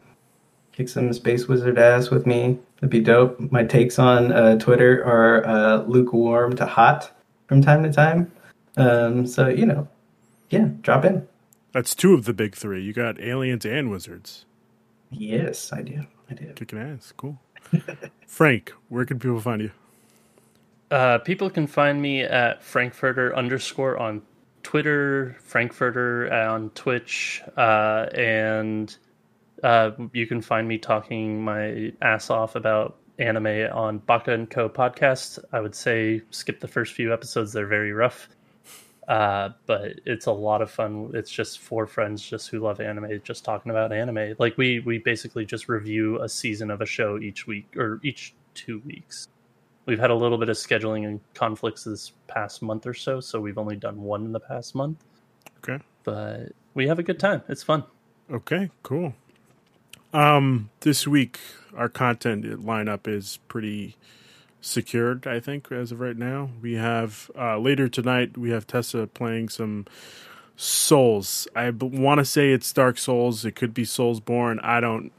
[0.71, 3.39] kick some space wizard ass with me, it'd be dope.
[3.51, 7.11] My takes on uh, Twitter are uh, lukewarm to hot
[7.47, 8.31] from time to time.
[8.77, 9.87] Um, so you know,
[10.49, 11.27] yeah, drop in.
[11.71, 12.81] That's two of the big three.
[12.81, 14.45] You got aliens and wizards.
[15.11, 16.05] Yes, I do.
[16.29, 16.53] I do.
[16.53, 17.13] Kicking ass.
[17.17, 17.39] Cool.
[18.27, 19.71] Frank, where can people find you?
[20.95, 24.21] Uh, people can find me at Frankfurtter underscore on
[24.63, 28.95] Twitter, Frankfurtter on Twitch, uh, and
[29.61, 34.69] uh, you can find me talking my ass off about anime on Baka and Co
[34.69, 35.37] podcast.
[35.51, 38.29] I would say skip the first few episodes; they're very rough,
[39.09, 41.11] uh, but it's a lot of fun.
[41.13, 44.35] It's just four friends just who love anime, just talking about anime.
[44.39, 48.33] Like we we basically just review a season of a show each week or each
[48.53, 49.27] two weeks.
[49.85, 53.39] We've had a little bit of scheduling and conflicts this past month or so, so
[53.39, 55.03] we've only done one in the past month.
[55.57, 55.83] Okay.
[56.03, 57.43] But we have a good time.
[57.47, 57.83] It's fun.
[58.31, 59.13] Okay, cool.
[60.13, 61.39] Um, this week
[61.75, 63.95] our content lineup is pretty
[64.61, 65.27] secured.
[65.27, 69.49] I think as of right now, we have uh, later tonight we have Tessa playing
[69.49, 69.85] some
[70.57, 71.49] Souls.
[71.53, 73.43] I b- want to say it's Dark Souls.
[73.43, 74.63] It could be Soulsborne.
[74.63, 75.11] I don't.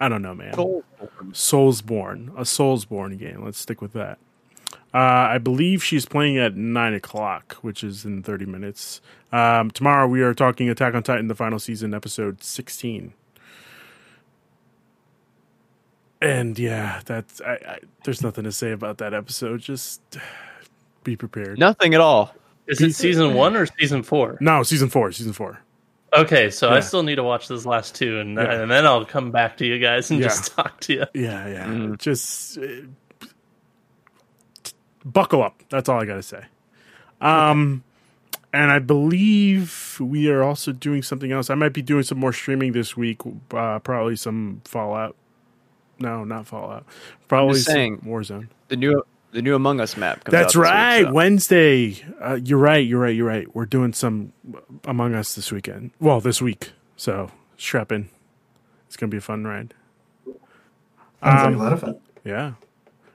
[0.00, 0.54] I don't know, man.
[1.32, 3.44] Soulsborne, a Soulsborne game.
[3.44, 4.18] Let's stick with that.
[4.94, 9.00] Uh, I believe she's playing at nine o'clock, which is in thirty minutes.
[9.32, 13.12] Um, tomorrow we are talking Attack on Titan, the final season, episode sixteen.
[16.20, 19.60] And yeah, that's I, I, there's nothing to say about that episode.
[19.60, 20.00] Just
[21.04, 21.58] be prepared.
[21.58, 22.34] Nothing at all.
[22.66, 24.36] Is it season one or season four?
[24.40, 25.10] No, season four.
[25.12, 25.60] Season four.
[26.16, 26.76] Okay, so Yeah.
[26.76, 28.62] I still need to watch those last two, and, Yeah.
[28.62, 30.28] and then I'll come back to you guys and Yeah.
[30.28, 31.04] just talk to you.
[31.14, 31.66] Yeah, yeah.
[31.66, 31.98] Mm.
[31.98, 32.62] Just uh,
[35.04, 35.62] buckle up.
[35.70, 36.44] That's all I got to say.
[37.20, 37.82] Um,
[38.52, 41.50] and I believe we are also doing something else.
[41.50, 43.20] I might be doing some more streaming this week.
[43.52, 45.14] Uh, probably some Fallout.
[45.98, 46.86] No, not Fallout.
[47.26, 47.98] Probably some saying.
[48.06, 48.48] Warzone.
[48.68, 49.02] The new
[49.32, 50.24] the new Among Us map.
[50.24, 51.04] Comes That's out this week, right.
[51.04, 52.04] so- Wednesday.
[52.20, 52.86] Uh, you're right.
[52.86, 53.14] You're right.
[53.14, 53.54] You're right.
[53.54, 54.32] We're doing some
[54.84, 55.90] Among Us this weekend.
[56.00, 56.72] Well, this week.
[56.96, 58.08] So strap in.
[58.86, 59.74] It's gonna be a fun ride.
[60.24, 60.36] Sounds
[61.22, 61.98] Um, like a lot of fun.
[62.24, 62.52] Yeah.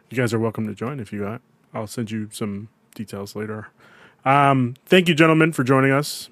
[0.10, 1.42] You guys are welcome to join if you got.
[1.74, 3.70] I'll send you some details later.
[4.26, 6.30] Um, thank you, gentlemen, for joining us.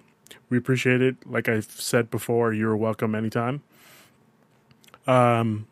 [0.50, 1.16] We appreciate it.
[1.26, 3.64] Like I've said before, you're welcome anytime.
[5.08, 5.66] Um,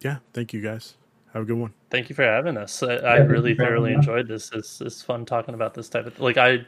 [0.00, 0.94] yeah, thank you guys.
[1.32, 1.72] Have a good one.
[1.90, 2.82] Thank you for having us.
[2.82, 4.50] I, I really you for having thoroughly enjoyed this.
[4.52, 6.66] It's it's fun talking about this type of like I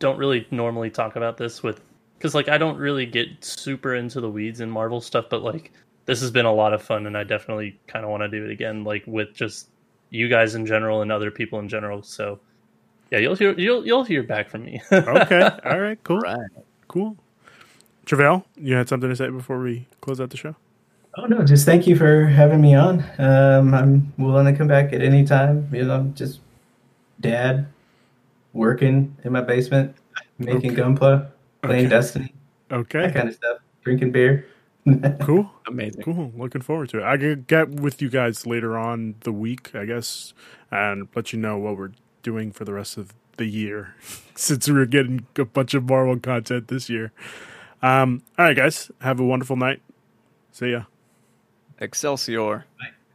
[0.00, 1.80] don't really normally talk about this with
[2.18, 5.72] because like I don't really get super into the weeds in Marvel stuff, but like
[6.06, 8.44] this has been a lot of fun, and I definitely kind of want to do
[8.44, 9.68] it again, like with just
[10.10, 12.02] you guys in general and other people in general.
[12.02, 12.40] So
[13.12, 14.82] yeah, you'll hear you'll you'll hear back from me.
[14.92, 15.50] Okay.
[15.64, 16.02] All right.
[16.02, 16.18] Cool.
[16.18, 16.50] Right.
[16.88, 17.16] Cool.
[18.06, 20.56] Trevail, you had something to say before we close out the show?
[21.16, 23.04] Oh no, just thank you for having me on.
[23.18, 25.68] Um, I'm willing to come back at any time.
[25.72, 26.40] You know, just
[27.20, 27.66] dad
[28.52, 29.94] working in my basement,
[30.38, 30.82] making Okay.
[30.82, 31.28] Gunpla,
[31.62, 31.88] playing Okay.
[31.90, 32.32] Destiny,
[32.68, 33.10] that Okay.
[33.12, 34.46] kind of stuff, drinking beer.
[35.20, 35.48] Cool.
[35.68, 36.02] Amazing.
[36.02, 36.32] Cool.
[36.34, 37.04] Looking forward to it.
[37.04, 40.32] I can get with you guys later on the week, I guess,
[40.70, 41.92] and let you know what we're
[42.22, 43.94] doing for the rest of the year,
[44.34, 47.12] since we're getting a bunch of Marvel content this year.
[47.82, 48.90] Um, all right, guys.
[49.02, 49.82] Have a wonderful night.
[50.50, 50.84] See ya.
[51.80, 52.66] Excelsior.
[52.78, 52.90] Bye.